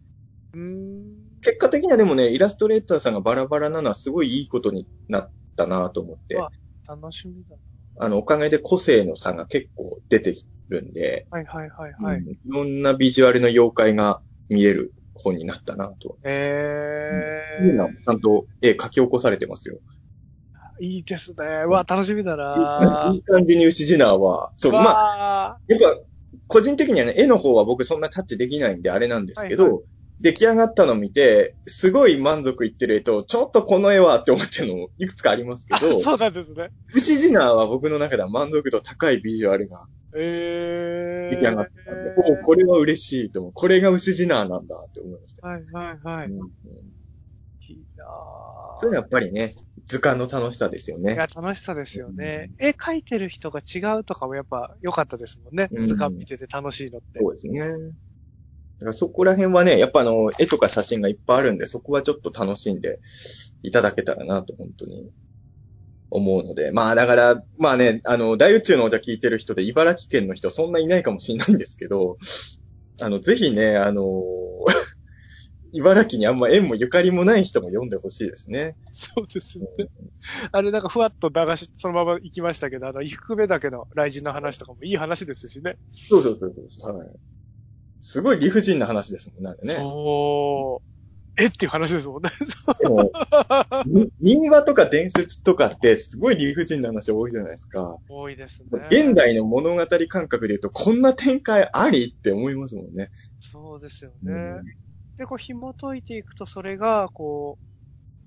[1.42, 6.36] 結果的にはでもね、イラストレーターさんがバラバラなのはすごいいいことになったなと思って。
[6.36, 6.50] わ、
[6.86, 7.56] 楽しみだ
[7.98, 10.34] あの、おかげで個性の差が結構出て
[10.68, 11.38] るんで、な。
[11.38, 12.16] はい、はい、はい、はい。
[12.18, 16.18] うんいろんなビジュアルの妖怪が見える本になったなと。
[16.24, 17.88] えいいなー。
[17.88, 19.78] ちゃんと絵描き起こされてますよ。
[20.80, 21.36] いいですね。
[21.66, 25.58] うわ、楽しみだないい感じに牛ジナーは、そう、まあ、あ。
[25.68, 26.00] やっぱ、
[26.48, 29.78] 個人的にはね、絵の方は僕そんなタッチできないんであれなんですけど、はいは
[30.20, 36.70] 出来上がったのを見て、すごい満足いってる絵と、ちょっとこの絵はって思ってるのもいくつかありますけあど、 そうなんですね。
[36.94, 41.36] 牛ジナーは僕の中では満足度高いビジュアルがえー。
[41.36, 43.52] 出来上がったんで、おこれは嬉しいと思う。
[43.52, 45.46] これが牛ジナーなんだって思いました。
[45.46, 46.26] はい、はい、はい。
[46.28, 46.50] うん
[47.68, 49.54] いいなぁそういうのはやっぱりね、
[49.86, 51.14] 図鑑の楽しさですよね。
[51.14, 52.50] いや、楽しさですよね。
[52.58, 55.68] 絵描いてる人が違うとかもやっぱ良かったですもんね。
[55.72, 57.20] うん図鑑見てて楽しいのって。
[57.20, 57.60] そうですね。
[58.82, 63.00] だからそこら辺はね、やっぱあの、絵とか写真がいっぱいあるんで、そこはちょっと楽しんで
[63.62, 65.10] いただけたらなと、本当に
[66.10, 66.72] 思うので。
[66.72, 72.18] まあだから、まあね、あの、大宇宙のお茶聞いてる人で茨城県の人そんないないかもしれないんですけど、
[73.00, 74.22] あの、ぜひね、あの、
[75.74, 78.76] 茨城にあんま縁もゆかりもない人も読んでほしいですね。
[78.92, 79.86] そうですよね。
[80.50, 85.78] あれなんかふわっと流し、そのまま行きましたけど、あの、伊福部岳の雷神の話とかもいい話ですしね。
[85.90, 86.96] そうそうそうそう。
[86.96, 87.08] はい。
[88.02, 89.74] すごい理不尽な話ですもんね、あれね。
[89.76, 90.92] そう。
[91.40, 92.30] えっていう話ですもんね。
[92.80, 93.10] でも、
[94.20, 97.96] み民話とか伝説とかってすごい理不尽な話多いじゃないですか。
[98.08, 98.68] 多いですね。
[98.90, 103.10] 現代の物語感覚で言うと、こんな展開ありって思いますもんね。
[103.38, 104.60] そうですよね。
[105.16, 107.64] で、こう紐解いていくと、それが、こう、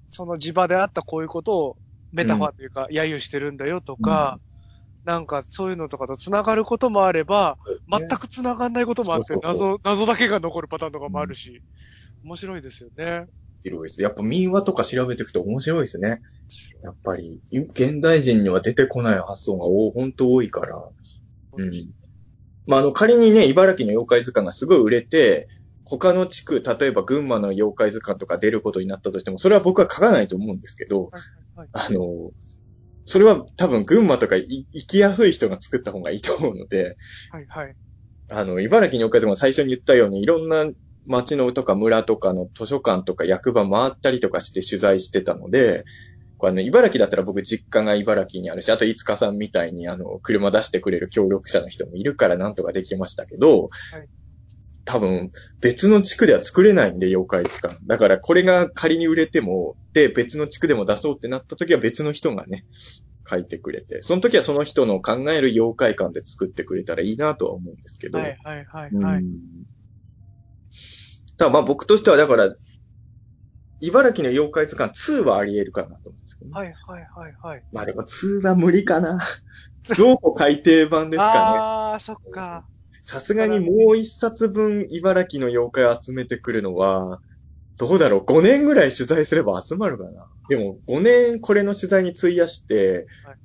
[0.09, 1.77] その地場であったこういうことを
[2.13, 4.39] メタファーというか、揶揄してるんだよとか、
[5.05, 11.61] なんかそういうのとかと繋がることもあれば、全く繋がんないこともあって謎、謎だけが残るパターンとかもあるし、
[12.23, 13.27] 面白いですよね。
[13.63, 14.01] 広いです。
[14.01, 16.21] やっぱ民話とか調べていくと面白いですね。
[16.83, 20.83] やっぱり、現代人には出てこない発想がお本当多いから。
[21.57, 21.71] うん。
[22.65, 25.47] まあ、あの、仮にね、茨城の妖怪図鑑がすごい売れて、
[25.83, 32.31] 他の地区、例えば群馬の妖怪図鑑とか出ることになったとしても、それは僕は書かないと思うんですけど、はいはいあの、
[33.05, 36.97] それは多分群馬とかい行きやすい人が作った方がいいと思うので、
[37.31, 37.75] はいはい。
[38.31, 40.65] あの、茨城におかずも最初に言ったように、いろんな
[41.05, 45.85] 町のとか村とかの図書館とか役場回ったりとかして取材してたので、
[46.37, 54.09] これあの、茨城だったら僕実家が茨城にあるし、あと、いつかさんみたいにあの、車出してくれる協力者の人もいるからなんとかできましたけど、はい
[54.85, 55.31] 多分、
[55.61, 57.77] 別の地区では作れないんで、妖怪図鑑。
[57.87, 62.65] だから、これが仮に売れても、で、別の地区でも出そうってなった時は別の人がね、
[63.27, 68.19] 書いてくれて、その時はその人の考える妖怪観で作ってくれたらいいなとは思うんですけど。
[68.19, 69.17] はいはいはいはい。
[69.17, 69.65] うん
[71.37, 72.55] ただまあ僕としてはだから、
[73.81, 77.63] 茨城の妖怪図鑑2はあり得るかなと思うんですけど、ねはいはいはいはい。
[77.73, 79.19] まあでも2は無理かな。
[79.83, 81.59] 増庫改訂版ですかね。
[81.59, 82.67] あー、そっか。
[83.05, 87.21] さすがにもう一冊分茨城の妖怪を集めてくるのは、
[87.77, 90.27] どうだろう ?5 年ぐらい取材すれば集まるかな？
[90.49, 93.35] でも5年これの取材に費やして、はい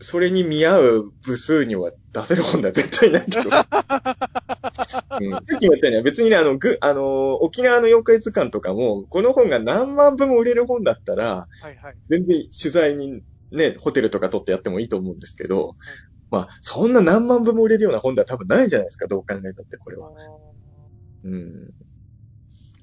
[0.00, 3.50] それに見合う部数には出せる本では絶対ないと思う。
[5.20, 11.96] うん、さっきも言ったように、別にね、あの、ぐ、あの、沖縄の妖怪図鑑とかも、この本が何万部も売れる本だったら、はいはい。
[12.08, 15.76] 全然取材にね、ホテルとか取ってやってもいいと思うんですけど、
[16.30, 20.10] まあ、そんな何万部も売れるような本では多分ないじゃないですか、どう考えたってこれは。
[21.24, 21.70] うん。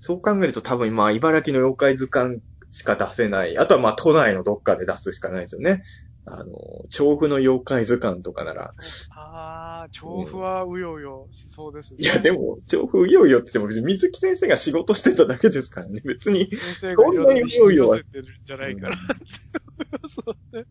[0.02, 2.40] そう考えると多分今、茨城の妖怪図鑑
[2.72, 3.58] しか出せない。
[3.58, 5.84] あとはまあ、都内のどっかで出すしかないですよね。
[6.26, 6.54] あの、
[6.90, 8.74] 調布の妖怪図鑑とかなら。
[9.12, 12.00] あー、調布はうようよしそうですね。
[12.02, 16.02] いや、でも、調布いよいよって言っても、水木先生が仕事してただけですからね。
[16.04, 16.50] 別に。
[16.50, 18.98] 先生がいろいろ引き寄せてるんじゃないかな。
[20.10, 20.66] そうね。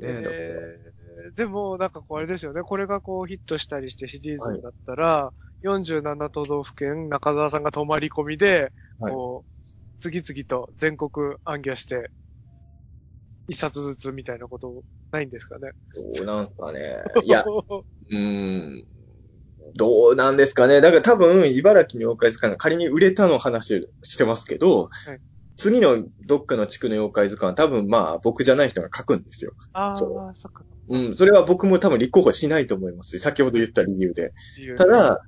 [0.00, 0.91] ね、だからえー
[1.36, 2.62] でも、なんかこうあれですよね。
[2.62, 9.70] これがこうヒットしたりしてシリーズになったら、47都道府県中澤さんが泊まり込みで、はいこう、
[10.00, 12.10] 次々と全国暗記して、
[13.48, 15.72] 一冊ずつみたいなことをないんですかね。
[16.16, 17.02] どうなんすかね。
[17.24, 18.86] いや、 うーん。
[19.74, 20.80] どうなんですかね。
[20.80, 25.20] だから多分、茨城の妖怪図鑑が仮に売れたの話してますけど、はい
[25.62, 29.52] 次のどっかの地区の妖怪図鑑は多分まあ僕じゃない人が書くんですよ。
[29.72, 30.64] ああ、そそっか。
[30.88, 31.14] うん。
[31.14, 34.32] それは僕も多分立候補しないと思いますし、先ほど言った理由で。
[34.76, 35.20] た、だ、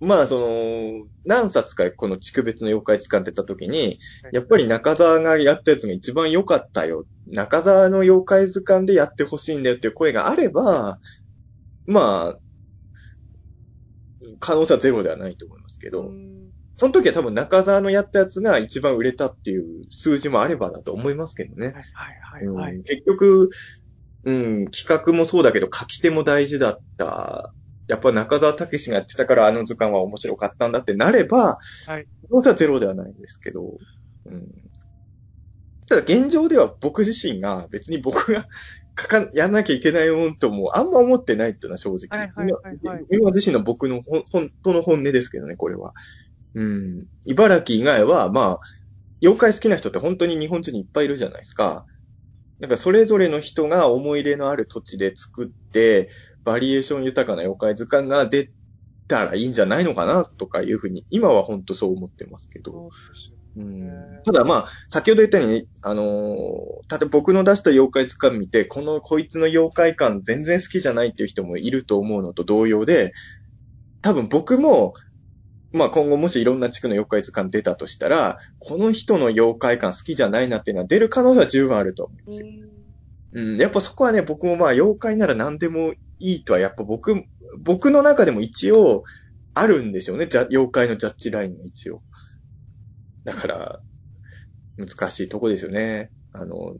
[0.00, 4.00] まあその、何冊かこの地区別の妖怪図鑑って言った時に、
[4.32, 7.04] やっぱり中澤がやったやつが一番良かったよ。
[7.28, 10.98] 中澤の妖怪図鑑でやってほしいんだよっていう声があれば、
[11.86, 12.38] まあ、
[14.40, 16.49] 可能性はゼロではないと思いますけど、うん
[16.80, 21.74] その時は多分中澤のやったやつが一番売れたっていう数字もあればだと思いますけどね。
[21.92, 23.50] はいはいはい、結局、
[24.24, 27.52] うん、企画もそうだけど書き手も大事だった。
[27.86, 33.76] やっぱ中澤武史がやってたからあの図鑑は面白かったんだってなれば、はい可能性はゼロではないんですけど、
[34.24, 34.48] うん。
[35.86, 38.46] ただ現状では僕自身が別に僕が
[38.98, 42.18] 書か、やんなきゃいけないもんともあんま思ってないっていうのは正直。
[42.18, 44.00] はいはいはいはい今今自身の僕の
[44.32, 45.92] 本当の本音ですけどね、これは。
[46.54, 47.06] うん。
[47.24, 48.60] 茨城以外は、まあ、
[49.22, 51.86] 妖怪好きな人って本当に日本中にいっぱいいるじゃないですか。
[52.58, 56.10] なんかそれぞれの人が思い入れのある土地で作って、
[56.44, 58.50] バリエーション豊かな妖怪図鑑が出
[59.08, 62.90] たらいいんじゃないのかなとかいうふうに、今は本当そう思ってますけど。
[63.14, 63.90] そうんね
[64.24, 73.12] ただまあ、先ほど言ったように、あのー、ただ僕の出した妖怪図鑑見て、このこいつの妖怪感全然好きじゃないっていう人もいると思うのと同様で、
[74.02, 74.94] 多分僕も、
[75.72, 82.48] まあ今後もしいろんな地区の妖怪図鑑出たとしたら、この人の妖怪感好きじゃないなっていうのは出る可能性は十分あると思うんですよ。
[83.32, 87.24] うん、やっぱそこはね、僕もまあ妖怪なら何でもいいとは、やっぱ僕、
[87.58, 89.04] 僕の中でも一応
[89.54, 90.26] あるんですよね。
[90.26, 92.00] じゃ妖怪のジャッジラインが一応。
[93.24, 93.80] だから、
[94.76, 96.10] 難しいとこですよね。
[96.32, 96.76] あの、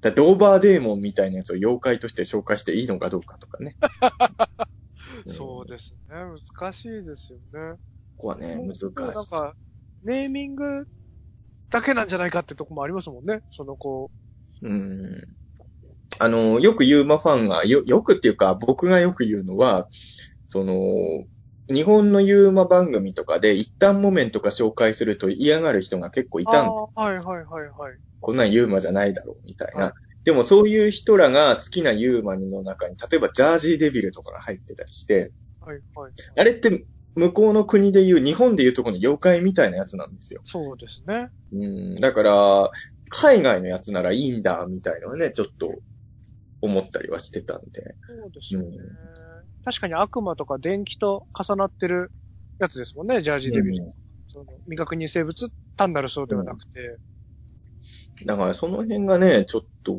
[0.00, 3.76] だドーバーデーモンみたいなやつを妖怪として紹介していいのかどうかとかね。
[5.26, 6.16] そうですね。
[6.16, 7.78] 難しいですよね。
[8.16, 8.84] ここはね、難しい。
[8.96, 9.54] なんか、
[10.02, 10.86] ネーミング
[11.70, 13.40] だけなんじゃないかってとこもありますもんね。
[13.50, 14.10] そのこ
[14.62, 15.22] うん。
[16.20, 19.88] あの、よくユーマファンが、よ、よくっていうか、僕がよく言うのは、
[20.46, 20.74] その、
[21.68, 27.96] 日本のユーマ番組とかで一旦モメントか紹介すると嫌がる人が結構いうたんああはいはいはいはい。
[28.20, 29.84] こんなんユーマじゃないだろう、みたいな。
[29.84, 29.92] はい
[30.24, 36.12] でもそういう人らが好きなユーマの中に、例えばジャージーデビルとかが入ってたりして、はいはい。
[36.36, 40.40] あれって向こうの国で言う、日本で言うところの妖怪みたいなやつなんですよ。
[40.44, 41.28] そうですね。
[41.52, 42.70] うん、だから、
[43.08, 45.72] 海外のやつならいいんだ、みたいなのね、ちょっと
[46.60, 47.94] 思ったりはしてたんで。
[48.06, 48.68] そうですよね。
[48.68, 52.10] う確かに悪魔とか電気と重なってる
[52.58, 53.92] やつですもんね、ジャージデビル。
[54.26, 56.98] その未確認生物単なるそうではなくて。
[58.26, 59.98] だからその辺がね、ちょっと、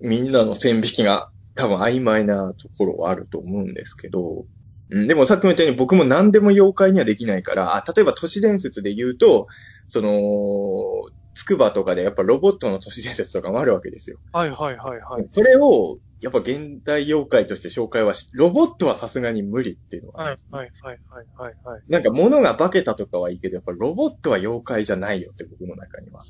[0.00, 4.46] みんなの線引きが多分曖昧なところはあると思うんですけど、
[4.90, 9.46] うん、でもさっきも言ったように僕も何でも妖怪にはできないから、あ例えば都市伝説で言うと、
[9.88, 14.18] その、つくばとかでやっぱロボットの都市伝説とかもあるわけですよ。
[14.32, 15.26] はいはいはいはい。
[15.30, 21.82] それを、やっぱ現代妖怪として紹介はし、ロボットはさすがに無理っていうのは、はいはいはいはいはいはい。
[21.88, 26.22] なんか物が化けたとかはいいけど、やっぱロボットは妖怪じゃないよって僕の中には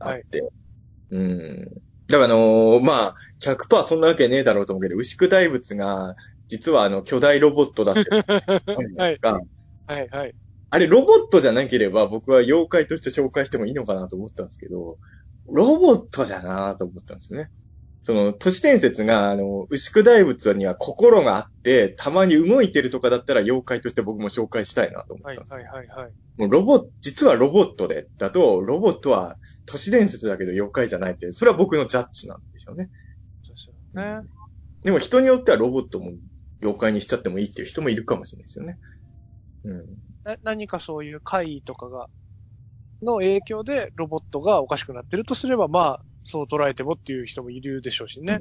[0.00, 0.20] あはい。
[0.20, 0.52] って。
[1.10, 1.64] うん。
[2.08, 6.16] だからあのーまあ、100%そんなわけねえだろうと思うけど、牛久大仏が、
[6.48, 8.02] 実はあの、巨大ロボットだって。
[8.96, 9.40] はいが
[9.86, 10.34] はいはい。
[10.70, 14.98] あれ、ロボットじゃなければ僕は妖怪として紹介してもいいのかなと思ったんですけど、
[15.46, 17.50] ロボットじゃなと思ったんですよね。
[18.02, 25.54] その、都市伝説が、あの、牛久大仏には心があって、たまに動いてるとかだったら妖怪として僕も紹介したいなと思った。
[25.54, 26.12] はいはいはいはい。
[26.36, 29.36] もうロボ、実はロボットで、だと、ロボットは
[29.66, 32.90] 都市伝説だけど妖怪じゃないって、それは僕のジャッジなんでしょうね。
[33.44, 34.28] そうですよね。
[34.84, 36.12] でも人によってはロボットも
[36.62, 38.78] 妖怪にしちゃってもいいっていう人もいるかもしれないですよね。
[39.64, 39.86] うん。
[40.24, 42.08] な何かそういう怪異とかが、
[43.02, 48.40] の影響でロボットがおかしくなってるとすれば、まあ、そう捉えてもっていう人もいるでしょうしね。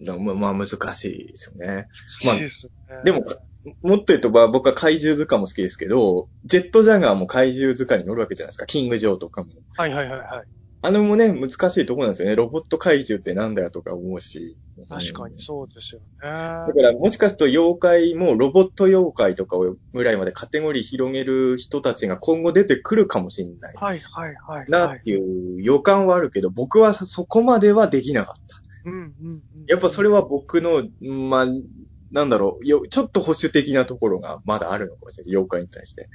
[0.00, 0.24] うん。
[0.24, 1.86] まあまあ難しいですよね。
[2.24, 3.02] まあ難しいでね。
[3.04, 3.24] でも、
[3.82, 8.66] もっと言うと、まあ僕は怪獣図鑑も好きですけど、ジェットジャガーも怪獣図鑑に乗るわけじゃないですか。
[8.66, 9.50] キングジョーとかも。
[9.76, 10.57] はいはいはいはい。
[10.80, 12.36] あのもね、難しいところなんですよね。
[12.36, 14.56] ロボット怪獣ってなんだよとか思うし。
[14.88, 16.06] 確かにそうですよね。
[16.22, 24.66] だから、もしかすると妖怪もロボット妖怪とかをぐらいまでカテゴリー広げる人たちが今後出てくるかもしれないはいはいはい。
[24.68, 28.62] なっていう予感はあるけど、僕はそこまではできなかった。
[28.84, 29.42] うんうんうん。
[29.66, 31.46] やっぱそれは僕の、まあ、
[32.12, 35.30] なんだろう、よちょっと保守的なところがまだあるのかもしれない。
[35.32, 36.08] 妖怪に対して。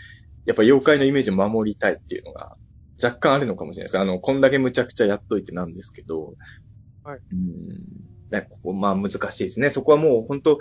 [0.46, 2.58] やっぱ妖怪のイメージを守りたいっていうのが
[3.02, 4.00] 若干あるのかもしれないです。
[4.00, 6.36] あの、こんだけ無茶苦茶やっといてなんですけど、
[7.04, 8.30] はいうん。
[8.30, 9.70] だからここ、まあ難しいですね。
[9.70, 10.60] そこはもう本当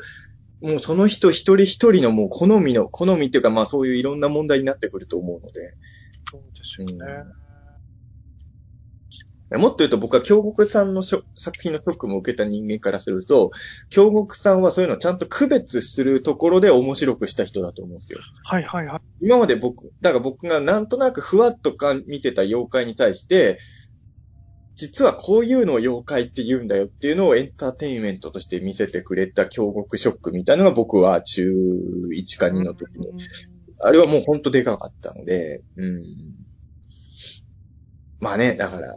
[0.60, 5.74] もうその人一人一人のもう好みの、好みっていうかまあそういういろんな問題になってくると思うので。
[6.30, 7.04] そうですよね。
[9.58, 11.22] もっと言うと僕は京極さんの作
[11.60, 13.50] 品のショックも受けた人間からすると、
[13.90, 18.20] 京極さんはそういうのをちゃんと区別するところで面白くした人だと思うんですよ。
[18.44, 19.00] はいはいはい。
[19.20, 23.58] 今まで僕、だから僕がなんとなくふわっとか見てた妖怪に対して、
[24.74, 33.08] 実はこういうのを妖怪って言うんだよっていうのをエンターテインメントとして見せてくれた京極ショックみたいなのが僕は中1か2の時に、
[33.80, 36.02] あれはもうほんとでかかったので、うん。
[38.22, 38.94] まあね、だから、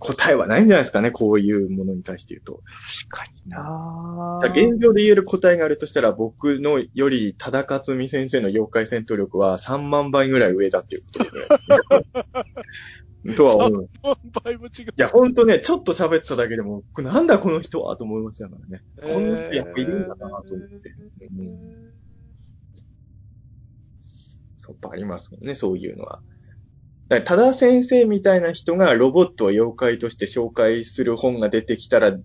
[0.00, 2.60] 答えはないんじゃないですかね、こういうものに対して言うと。
[3.08, 11.30] 確かにな現状で言える答えがあるとしたら、僕のより、多田克美先生の妖怪戦闘力は3万倍ぐらい上だっていうこと
[13.22, 13.34] で。
[13.36, 13.84] とは思う。
[13.84, 13.88] い
[14.42, 14.86] 倍も違う。
[14.96, 18.82] や、ほんとね、ちょっと喋っただけでも、なんだこの人はと思いましたからね。
[19.06, 20.90] こんな人やっぱいるんだなと思って。
[21.30, 21.92] うん
[24.56, 26.22] そう、やっぱありますもんね、そういうのは。
[27.12, 32.16] だから、多田先生みたいな人がロボットを妖怪として紹介する本が出てきたら、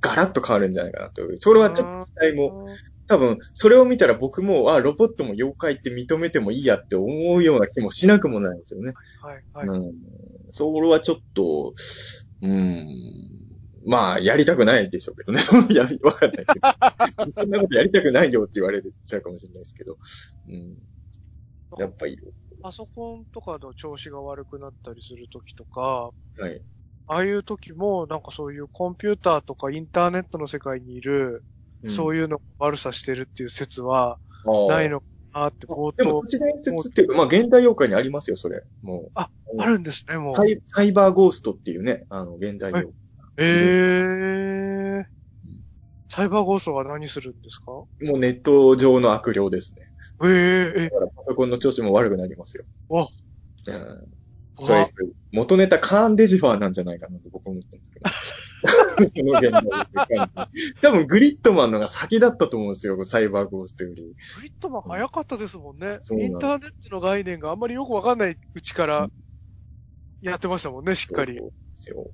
[0.00, 1.38] ガラッと変わるんじゃないかなという。
[1.38, 2.68] それはちょっと期待も、
[3.08, 8.92] 多分、それを見たら僕も、あ、ロボットも妖怪って認めてもいいやって思うような気もしなくもないんですよね。
[9.20, 9.78] はいはい。
[9.80, 9.92] うん。
[10.52, 11.74] それはちょっと、
[12.42, 12.86] うん。
[13.86, 15.40] まあ、やりたくないでしょうけどね。
[15.42, 16.60] そのやり、わかんないけ
[17.24, 17.32] ど。
[17.34, 19.98] そんなことやりたくないよって言われちゃうかもしれないですけど。
[20.48, 20.76] うん。
[21.78, 22.18] やっぱり、
[22.62, 26.62] パソコンとかの調子が悪くなったりするときとか、はい。
[27.06, 31.42] ああいう時も、なんかそういうコンピューターとかインターネットの世界にいる、
[31.86, 38.62] そういいうのを悪さしてるっていう説は、うん、ないのかなって冒でも、頭都、市伝説っていうか、まあ、現代妖怪にありますよ、それ。
[38.82, 39.60] もあう。
[39.60, 40.34] あるんですね、もう。
[40.34, 42.92] サイサイバーゴーストっていうね、あの、現代妖
[43.38, 45.04] ええー。
[46.10, 47.66] サイバーゴーストは何するんですか？
[48.00, 48.08] 怪。
[48.08, 49.87] もうネット上の悪霊ですね。
[50.24, 52.64] えええだからパソコンの調子も悪くなりますよ。
[52.88, 53.06] わ
[53.66, 54.12] うん。
[54.64, 54.90] それ、
[55.30, 58.10] 元ネタカーン・デジファーなんじゃないかなと僕は思ってるんですけど。
[60.82, 64.14] 多分グリッドマンのが先だったと思うんですよ、サイバーゴーストより。
[64.18, 66.00] フリットマン早かったですもんね。
[66.02, 69.08] そうなんインターネットの概念があんまりよくわかんないうちから
[70.20, 71.50] やってましたもんね、しっかりそう。
[71.50, 72.06] ですよ。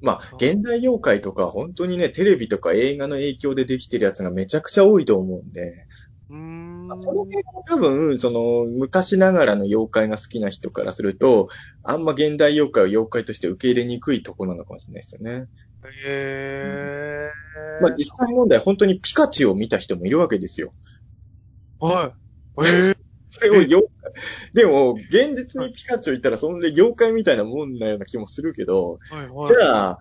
[0.00, 5.88] まあ、現代妖怪とか本当にね、テレビとか映画の影響でできてるやつがめちゃくちゃ多いと思うんで、
[7.00, 11.48] その辺も多分、その、昔ながらの妖怪が好きな人からすると、
[11.82, 15.46] あんま現代妖怪を妖怪として受け入れにくいところなのかもしれないですよね。
[16.06, 17.82] ええー。
[17.82, 20.72] まあ、実際問題、本当にピカチュウを見た人もいるわけですよ。
[21.78, 22.14] は
[22.58, 22.62] い。
[22.66, 22.96] ええ
[23.30, 24.12] それを妖怪、
[24.54, 29.46] でも、現実にピカチュウいたら、そんで妖怪みたいなもんなような気もするけど、はいはい。
[29.46, 29.98] じゃあ、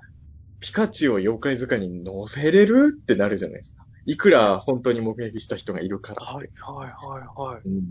[0.60, 2.98] ピカチュウを妖怪図鑑に載せれる？
[3.00, 3.87] ってなるじゃないですか。
[4.08, 6.26] いくら本当に目撃した人がいるから。
[6.26, 7.62] はいはいはいはい。
[7.68, 7.84] うん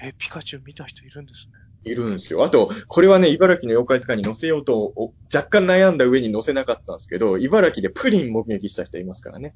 [0.00, 1.48] え、ピカチュウ見た人いるんです
[1.84, 1.92] ね。
[1.92, 2.44] いるんですよ。
[2.44, 9.54] あと、これはね、茨城の妖怪図鑑に載せようと、お若干悩んだ上に載せなかったんですけど、茨城でプリン目撃した人いますからね。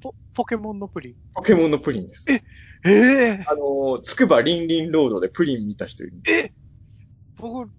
[0.00, 1.14] ポ、ポケモンのプリン？
[1.34, 2.24] ポケモンのプリンです。
[2.28, 2.42] え
[2.84, 6.14] えあの、つくばリンリンロードでプリン見た人いる。
[6.26, 6.50] え
[7.36, 7.70] 僕、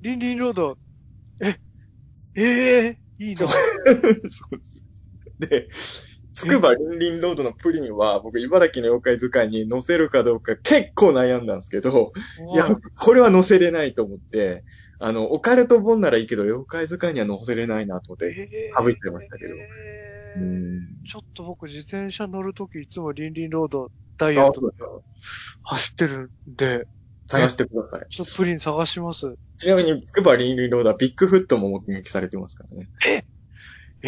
[0.00, 0.78] リンリンロード、
[1.40, 1.58] え、
[2.36, 3.48] ええいいな。
[4.28, 4.85] そうです。
[5.38, 5.68] で、
[6.34, 12.12] つくばリンリンロードのプリンは、僕、茨城の妖怪図鑑に載せるかどうか結構悩んだんですけど、
[12.52, 12.66] いや、
[12.98, 14.64] これは載せれないと思って、
[14.98, 19.54] あの、オカルト本ならいいけど、妖怪図鑑には載せれないなと思って、え省いてましたけど。
[21.06, 24.76] ちょっと僕自転車乗るときいつもリンリンロードダイエあットで
[25.62, 26.86] 走ってるんで、
[27.28, 28.08] 探してください。
[28.10, 29.34] ちょっとプリン探します。
[29.56, 32.88] ちなみに、つくばリンリンロードはビッグフットも目撃されてますからね。
[33.06, 33.35] え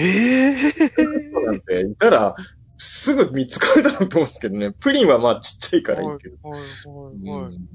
[0.01, 2.37] えそうなんて、いたら、
[2.77, 4.73] すぐ見つかるだろうと思うんですけどね。
[4.73, 6.37] プリンはまあちっちゃいからいいけど。
[6.43, 6.67] はいは
[7.13, 7.55] いはい。
[7.55, 7.69] うん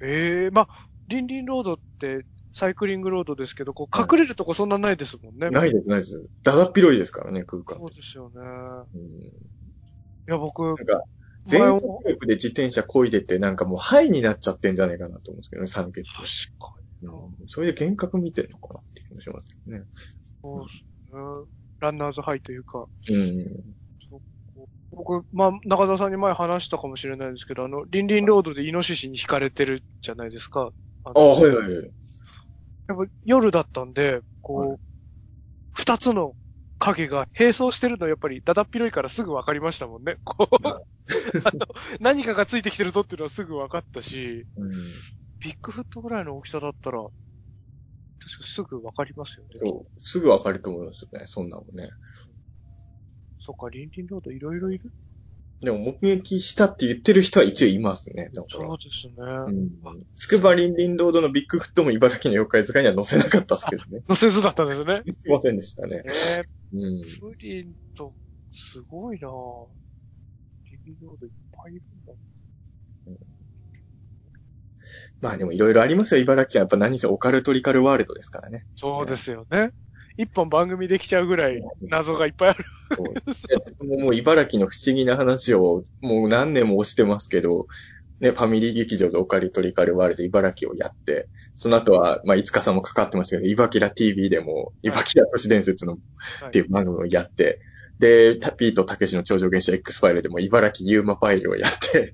[0.00, 0.68] ええまあ、
[1.08, 5.50] リンリンロードってサイクリングロードですけど、こう隠れるとこそんなないですもんね。
[5.50, 6.24] ないです、ないです。
[6.42, 7.86] だだっ広いですからね、空間そ。
[7.86, 8.40] うですよね。
[8.94, 9.00] うん
[10.28, 11.02] いや、僕、なんか、
[11.46, 16.10] 全速力で自転車漕いでて、なんかもうハイになっちゃってんじゃないかなと思うんですけどね、寒気って。
[16.10, 16.26] 確
[16.58, 17.08] かに。
[17.08, 19.84] うんそれで幻覚見てるのかなって気もしますけどね。
[20.42, 21.57] そうですね。
[21.80, 23.74] ランナーズハイというか、うん。
[24.90, 30.70] 僕、まあ、中澤さんに前話したかもしれないですけど、あの、リンリンロードでイノシシに惹かれてるじゃないですか。
[31.04, 31.92] ああ、のはいはいはい。
[32.88, 34.78] やっぱ夜だったんで、こう、はい
[35.72, 36.34] 二、つの
[36.80, 40.16] 影が並走してるのやっぱりだだっ広いからすぐ分かりましたもんね。
[40.24, 40.80] こう、は
[41.44, 41.66] あの、
[42.00, 44.70] 何かがついてきてるぞっていうのはすぐ分かったし、うん。
[45.40, 47.06] ビッグフットぐらいの大きさだったら、
[48.20, 49.50] 確かすぐわかりますよね。
[49.60, 51.90] そうすぐわかると思いますよね、そんなもんね。
[53.40, 54.92] そっか、リンリンロードいろいろいる？
[55.60, 58.30] でも目撃したって言ってる人は一応いますね。
[58.32, 59.14] だからそうですね。
[59.16, 59.50] う
[59.98, 60.06] ん。
[60.14, 64.02] つくばリンリンロードのビッグフットも茨城の妖怪図鑑には載せなかったですけどね。
[64.08, 65.02] 乗せずだったんですね。
[65.04, 66.02] すいませんでしたね。
[66.04, 66.42] え
[66.74, 67.00] うん。
[67.00, 68.14] ー、プリンと、
[68.50, 69.66] すごいなぁ。
[70.70, 72.12] リンリンロードいっぱいいるんだ。
[75.20, 76.20] まあでもいろいろありますよ。
[76.20, 78.64] 茨城はやっぱ何せオカルトリカルワールドですからね。
[78.76, 79.72] そうですよね。
[80.16, 82.64] 一本番組できちゃうぐらい謎がいっぱいある。
[82.96, 87.66] そうでももう茨城の不思議な話をもう何年も押してますけど、
[88.20, 95.98] ね、ファミリー劇場でオカルトリカルワールド茨城をやって、その後は、まあ、いつかさんもかかってましたけど、イバキラ TV でも、イバキラ都市伝説の
[96.46, 97.60] っていう番組をやって、
[97.98, 102.12] で、タピーとたけしの超常現象 X ファイルでも茨城ユーマファイルをやって、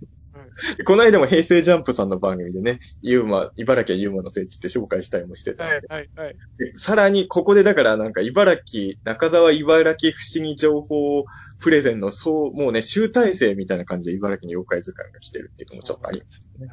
[0.87, 6.37] この間も平成ジャンプさんの番組でね、ユーマ、茨城はユーマの聖地って紹介したりもしてたんで、はい、はい、はい。
[6.59, 11.25] でさらに、ここでだからなんか、茨城、中沢茨城不思議情報
[11.59, 16.49] プレゼンの、そう、もうね、集大成みたいな感じで茨城に妖怪図鑑が来てるっていうのもちょっとあります。
[16.59, 16.69] ね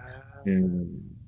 [0.45, 1.20] うん。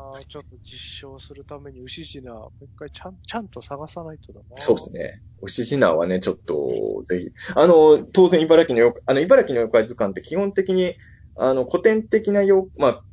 [0.00, 4.62] いやーちょっと実証するために牛島、もう一回ちゃん、ちゃんと探さないとだな。
[4.62, 5.20] そうですね。
[5.42, 7.30] 牛品はね、ちょっと、ぜひ。
[7.54, 10.94] あの、当然茨城の妖怪、あの、茨城の妖怪図鑑って基本的に、
[11.36, 13.04] あの、古典的な妖、まあ、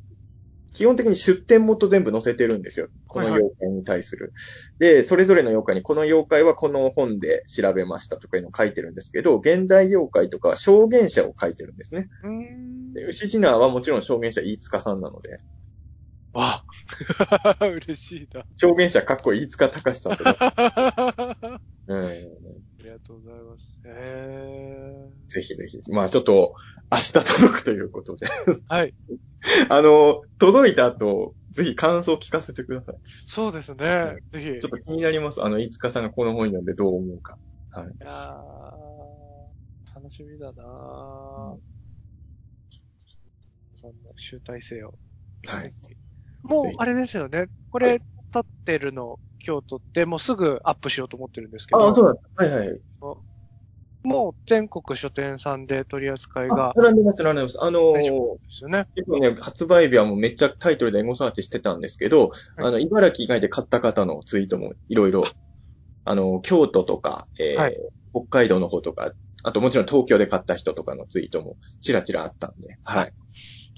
[0.72, 2.88] 基本的に出典元全部載せてるんですよ。
[3.06, 4.32] このはいはい妖怪に対する。
[4.78, 12.08] で、それぞれの妖怪に、この妖怪はこの本で調べましたとかいうのを書いてるんですけど、現代妖怪とかは証言者を書いてるんですね。
[13.08, 15.38] 牛品はもちろん証言者飯塚さんなので、
[16.38, 16.64] わ
[17.60, 18.44] 嬉しいな。
[18.56, 22.08] 証言者かっこいい飯塚隆さんとか、あ うん、
[22.88, 23.80] りがとうございます。
[23.84, 25.82] えぜひぜひ。
[25.90, 26.54] まあちょっと、
[26.90, 28.26] 明日届くということで。
[28.26, 28.94] ー、はい。
[29.68, 32.96] あの、届いた後、ぜひ感想を聞かせてください。
[33.26, 34.16] そうですね。
[34.32, 34.44] ぜひ。
[34.60, 35.42] ちょっと気になります。
[35.42, 37.38] あの、飯塚さんがこの本読んでどう思うか。
[37.70, 37.86] はい。
[37.86, 41.58] いやー楽しみだなぁ。
[43.74, 44.94] さんの集大成を。
[45.46, 45.70] はい
[46.42, 47.46] もうあれですよね。
[47.70, 48.00] これ、
[48.30, 51.80] 撮ってるの、今日撮って、もうすぐアップしようと思ってるんですけど。
[51.88, 52.14] あ、そうな。
[52.36, 52.80] はいはい。
[54.02, 57.58] もう全国書店さんで取り扱いがあ、並んでます、並んでます。
[57.62, 58.02] あのーで
[58.48, 58.86] すよね。
[58.94, 65.24] 結構ね、発売日はもうめっちゃタイトルでエゴサーチしてたんですけど、あの、茨城以外で買った方のツイートもいろいろ、
[66.04, 67.78] あの、京都とか、えーはい
[68.14, 69.12] 北海道の方とか、
[69.44, 73.14] あともちろん東京で買った人とかのツイートもちらちらあったんで、はい。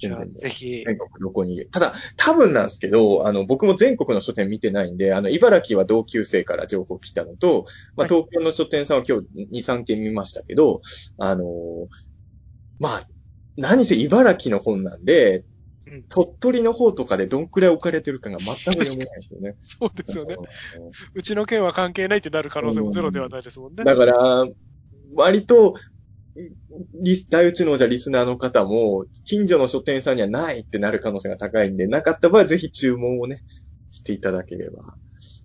[0.01, 1.65] じゃあ、全然ぜひ、全国どこに。
[1.71, 7.65] ただ、多分なんですけど、あの、僕も全国の書店見てないんで、あの、茨城は同級生から情報来たのと、
[7.95, 10.81] まあ、はい東京の書店さんは今日2、3件見ましたけど、
[11.17, 11.87] あのー
[12.79, 13.07] まあ、
[13.57, 15.43] 何せ茨城の本なんで、うん
[16.09, 19.55] 鳥取の方とかでどんくらい置かれてるかが全く読めないですよね。
[19.59, 20.37] そうですよね。
[21.13, 23.83] うちの件は関係ないってなる可能性もゼロではないですもんね。
[23.83, 24.45] だから、
[25.15, 25.75] 割と、
[26.35, 30.15] リス、大宇宙のじゃリスナーの方も、近所の書店さん。
[30.15, 31.77] にはないってなる可能性が高いん。
[31.77, 33.43] で、なかった場合ぜひ注文をね、
[33.89, 34.97] していただければ、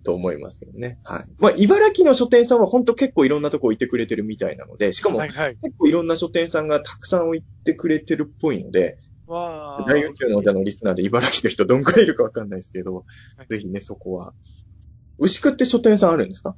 [0.03, 0.99] と思いますけどね。
[1.03, 1.25] はい。
[1.37, 2.59] まあ、茨城の書店さん。
[2.59, 3.41] は本当結構いろん。
[3.41, 5.29] なとこ置いてくれてるみたいなので、しかもはい。
[5.29, 6.07] 結構いろん。
[6.07, 6.67] な書店さん。
[6.67, 7.27] がたくさん。
[7.27, 11.83] 置いてくれてるっぽいので、わ大宇宙のじゃのリスナーで茨城の人どん。
[11.83, 12.49] くらいいるかわかん。
[12.49, 13.05] ないですけど、
[13.35, 14.33] はいぜひね、そこは。
[15.19, 16.11] 牛久って書店さん。
[16.11, 16.29] あるん。
[16.29, 16.55] ですか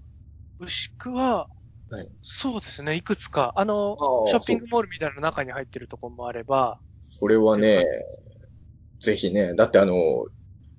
[0.60, 1.48] 牛久は、
[1.90, 2.10] はい。
[2.22, 3.54] そうですね、いくつか。
[3.56, 6.80] あの、あーショッピングモールみたいな中に入ってるとこもあれば、
[7.20, 7.86] これはね、
[9.00, 10.26] ぜひね、だってあの、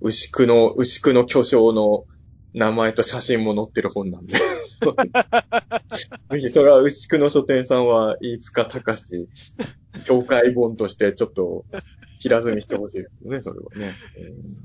[0.01, 2.05] 牛久の、牛久の巨匠の
[2.55, 4.35] 名前と写真も載ってる本なんで。
[6.31, 9.29] ぜひ、それは牛久の書店さんは、飯塚隆
[10.05, 11.67] 紹介本としてちょっと
[12.21, 13.95] 平積みしてほしいですね、それはね。
[14.17, 14.61] えー。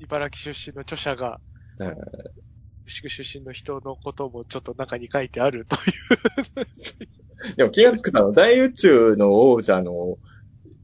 [0.00, 1.40] 茨城出身の著者が、
[2.92, 5.78] はい牛久出身の人のこともちょっと中に書いてあるとい
[6.62, 7.56] う。
[7.56, 10.18] でも気がつくの、大宇宙の王者の、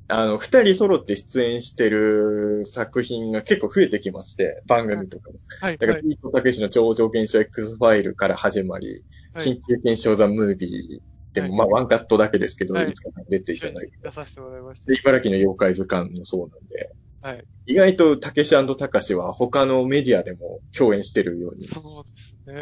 [0.09, 5.39] あの、二人揃って出演してる作品が結構増えてきまして、番組とかも。
[5.60, 6.02] はい、だから、はい。
[6.02, 9.05] ピートたけしの超常現象 X ファイルから始まり、
[9.35, 14.98] はい緊急検証ザ・ムービーでも、はいまあ、ワンカットだけですけど、はいいつか出ていただいて、出させてもらいましたで。
[14.98, 17.44] 茨城の妖怪図鑑もそうなんで、はい。
[17.66, 21.64] 意外とたけしたかしは他のメディアでも共演してるように。
[21.66, 22.54] そうですね。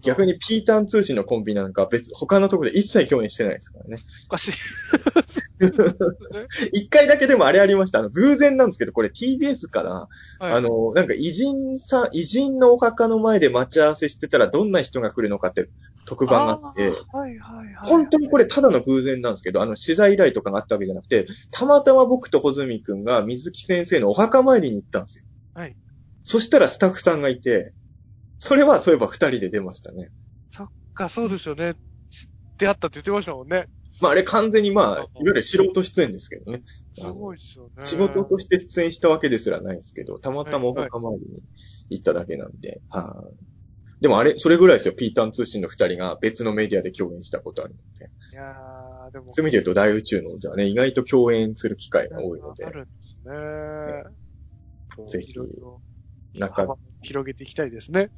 [0.00, 3.96] 逆にピーターン通信のコンビなんか別、他のところで一切共演してないですからね。
[4.26, 4.52] おかしい。
[6.72, 7.98] 一回だけでもあれありました。
[7.98, 10.08] あの、偶然なんですけど、これ TBS かな、
[10.38, 15.68] はいあの、なんか偉人さん、偉人のお墓の前で待ち合わせしてたらどんな人が来るのかって
[16.06, 17.76] 特番があって、はいはいはい。
[17.82, 25.24] 本当にこれただの偶然なんですけど、あの、取材依頼とかがあったわけじゃなくて、たまたま僕と穂積くんが水木先生のお墓参りに行ったんですよ。
[25.54, 25.76] はい。
[26.22, 27.74] そしたらスタッフさんがいて、
[28.38, 30.10] それはそういえば二人で出ましたね。
[30.50, 31.74] そっか、そうですよね。
[32.58, 33.66] 出会ったって言ってましたもんね。
[34.00, 36.62] まああれ完全にまあ、いわゆる素人出演ですけどね。
[36.94, 37.86] すごいですよね。
[37.86, 41.42] 仕事として出演したわけですらないですけど、たまたまお墓参りに
[41.90, 43.44] 行っただけなんで、はい。
[44.00, 44.94] でもあれ、それぐらいですよ。
[44.94, 48.10] ピーターン通信の二人が別のメディアで共演したことあるので。
[48.32, 49.32] いやー、でも。
[49.32, 53.34] そういう意味で言うと大宇宙のじゃあね、意外と共演する機会が多いのであ、るんですね。
[55.08, 55.80] ぜひいろいろ
[56.34, 58.10] 中、幅を広げていきたいですね。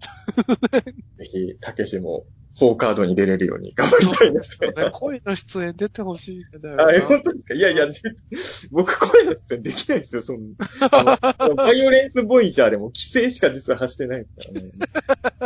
[1.18, 2.26] ぜひ、たけしも、
[2.58, 4.68] フォーカードに出れるように頑張りたいですね。
[4.68, 6.84] ね声の出演出てほしいんだよな。
[6.86, 7.54] あ、え、本当ですか？
[7.54, 8.00] いやいや、ぜ
[8.72, 11.18] 僕声の出演できないですよ、そんな。
[11.54, 14.70] バイオレンスボイジャーでも規制しか実は発してないからね。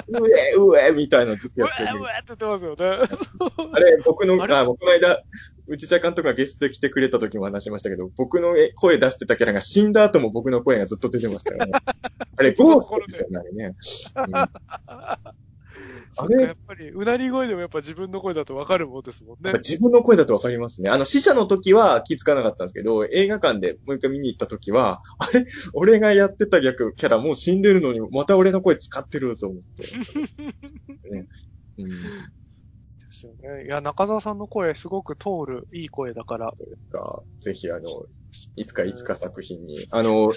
[0.09, 2.03] うえ、うえ、みたいなのずっとやってるう。
[2.03, 3.09] わって言ってますよね。
[3.73, 4.55] あれ、僕の、あれ？
[4.55, 5.23] あ、この間、
[5.67, 11.73] 内田監督がゲストで来てくれた時も話しましたけど、僕のえ声出してたキャラが死んだ後も僕の声がずっと出てましたからね。
[12.37, 13.75] あれ、ゴーストですよね、あれね。
[14.17, 15.35] うん
[16.13, 19.53] そっか、やっぱり、うなり声でもやっぱ自分の声だとわかるもんですもんね。
[19.55, 20.91] 自分の声だとわかりますね。
[20.91, 25.45] あの、死者の時は気づかなかったんですけど、映画館でもう一回見に行った時は、あれ？
[25.73, 29.83] 俺がやってた逆キャラもう死んでるのに、また俺の声使ってると思って。
[31.11, 31.27] ね
[31.79, 31.97] うん、で
[33.11, 33.65] すよね。
[33.67, 36.53] いや、中澤さんの声すごく通る、いい声だから。
[36.91, 38.05] がぜひあの、
[38.57, 40.33] いつかいつか作品に、あの、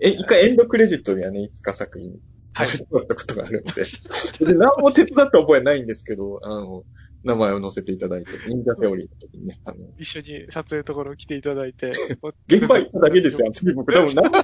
[0.00, 2.18] え、一回エンドクレジットにはね、いつか作品に
[2.56, 6.84] はい載せてもらったことがあるんで、で何も手伝った覚えないんですけど、あの、
[7.22, 11.90] 名前を載せていただいて、忍者セオリーの時にね、あの、一緒に撮影のところ来ていただいて。
[12.48, 14.38] 現場行っただけですよ、 あの時僕多分何も、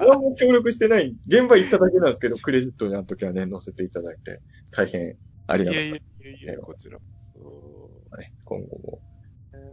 [0.00, 6.00] 何も協力してない、現場行っただけなんですけど、クレジットにあの時はね、載せていただいて、大変ありがたいやいやい
[6.44, 7.90] やいや、こちらこそ。
[8.10, 9.00] たね、今後も。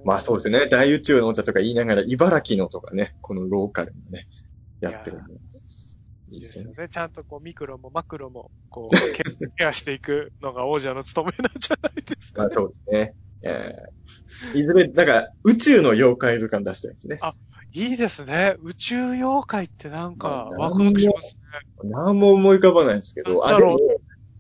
[0.06, 4.28] まあそうですね、大宇宙のお茶とか言いながら、茨城のとかね、このローカルのね、
[4.80, 5.34] やってるんで。
[6.30, 6.74] いいですすよ。
[6.78, 6.90] ね。
[6.90, 9.24] ちゃんとこう、ミクロもマクロも、こう、ケ
[9.58, 13.16] ケアしていくのが王者の務めなんじゃないですか、まあそうですね。
[13.44, 13.98] えー
[14.54, 17.20] いずれ、なんか、宇宙の妖怪図鑑出したいですね。
[17.74, 18.56] いいですね。
[18.62, 21.38] 宇宙妖怪ってなんか、まあワクワクします
[21.84, 21.90] ね。
[21.90, 23.64] 何も思い浮かばないんですけど、あ、で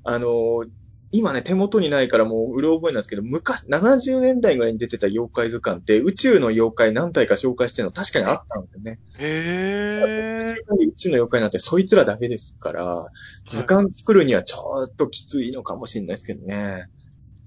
[0.03, 0.69] あのー
[1.11, 8.99] 今ね、手元にないからもう、うろ覚えなんですけど、昔、70年代ぐらいに出てた妖怪図鑑って、宇宙の妖怪何体か紹介してるの確かにあったんですよね。
[9.17, 10.89] へー。
[10.89, 13.07] 宇宙の妖怪なんてそいつらだけですから、
[13.47, 16.87] 図鑑作るにはちょっときついのかもしれないですけどね。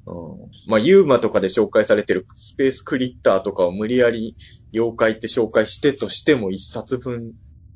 [0.06, 0.50] うん。
[0.66, 4.36] まあ、ユーマとかで紹介されてるスペースクリッターとかを無理やり
[4.72, 7.32] 妖怪って紹介してとしても一冊分。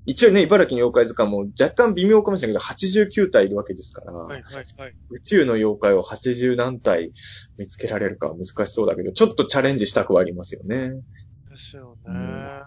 [0.07, 4.95] 一応ね、茨城の妖怪図鑑も若干微妙かもしれないけど、89体いるわけですから、はいはいはい。
[5.11, 7.13] 宇宙の妖怪を80何体
[7.57, 10.91] 見つけられるかは難しそうだけど、ちょっとチャレンジしたくはありますよね。
[11.49, 12.03] ですよね。
[12.07, 12.63] うん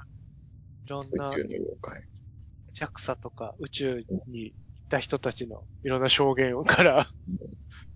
[0.86, 2.04] いろんな宇宙の妖怪。
[2.74, 4.58] JAXA とか宇宙に行っ
[4.90, 7.08] た人たちのいろんな証言から、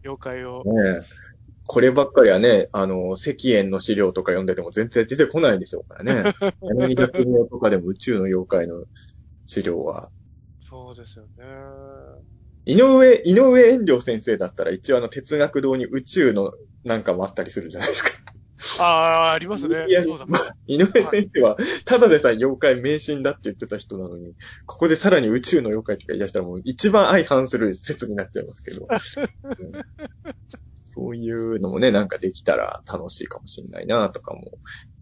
[0.03, 0.63] 妖怪を。
[0.65, 1.31] ねえ。
[1.67, 6.33] こればっかりはね、あの、石燕の資料とか読んでても全然出てこないでしょうからね。
[6.61, 8.83] 柳田国夫とかでも宇宙の妖怪の
[9.51, 10.09] 資料は。
[10.61, 11.43] そうですよね。
[12.65, 16.53] 井上、井上遠慮先生だったら一応あの哲学堂に宇宙の
[16.85, 18.11] なんかもあったりするじゃないですか。
[18.79, 20.03] ああ、ありますねいや。
[20.03, 20.25] そうだ。
[20.25, 24.35] まあ井上先生は、ただでさえ妖怪迷信だって言ってた人なのに、
[24.67, 28.87] ここでさらに宇宙の妖怪とか言い出したらもう一番相反する説になっちゃいますけど。
[28.87, 29.81] う ん
[30.93, 34.51] そういうのもね、なんかできたら楽しいかもしれないなとかも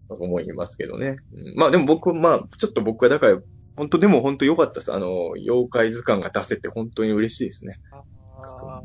[0.08, 1.16] 思いますけどね。
[1.32, 3.38] うんまあでも僕、まあ、ちょっと僕はだから、
[3.76, 4.92] 本当でも本当良かったです。
[4.92, 7.78] あの、妖怪図鑑が出せて本当に嬉しいですね。
[7.92, 8.82] ああ、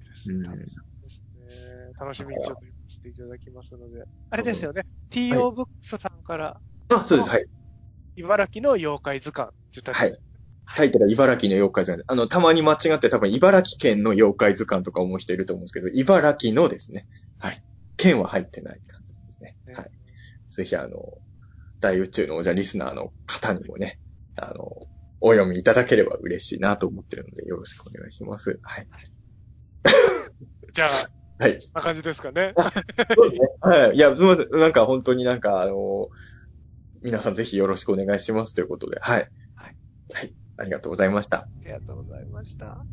[0.00, 0.48] ですうんね。
[0.48, 0.68] 楽しみ
[1.00, 1.92] ですね。
[2.00, 4.04] 楽しみにちょっと読ませていただきますので。
[4.30, 4.82] あれですよね。
[5.10, 6.60] TO ブックスさんから、
[6.90, 7.30] あ、そうです。
[7.30, 7.46] はい。
[8.16, 10.18] 茨城の妖怪図鑑って言ったはい。
[10.74, 12.04] タイトルは茨城の妖怪図鑑。
[12.06, 17.06] あの、たまに間違って多分茨城県の妖怪図鑑とか思う人いると思うんですけど、茨城のですね。
[17.38, 17.62] はい。
[17.96, 19.56] 県は入ってない感じですね。
[19.66, 19.90] ねはい。
[20.50, 20.98] ぜひあの、
[21.80, 23.98] 大宇宙のじゃあリスナーの方にもね、
[24.38, 24.88] あの、
[25.20, 28.60] お読みいただければ嬉しいなと思ってるので、よろしくお願いします。
[28.62, 28.88] はい。
[30.72, 30.88] じゃあ、
[31.38, 31.60] はい。
[31.60, 32.54] そんな感じですかね。
[33.16, 33.48] そうですね。
[33.60, 33.96] はい。
[33.96, 34.48] いや、すみません。
[34.50, 36.08] なんか本当になんかあの、
[37.02, 39.28] 皆さんぜひよろしくお願いしますということで、はい。
[39.54, 39.76] はい。
[40.12, 40.34] はい。
[40.56, 41.36] ありがとうございました。
[41.38, 42.84] ありがとうございました。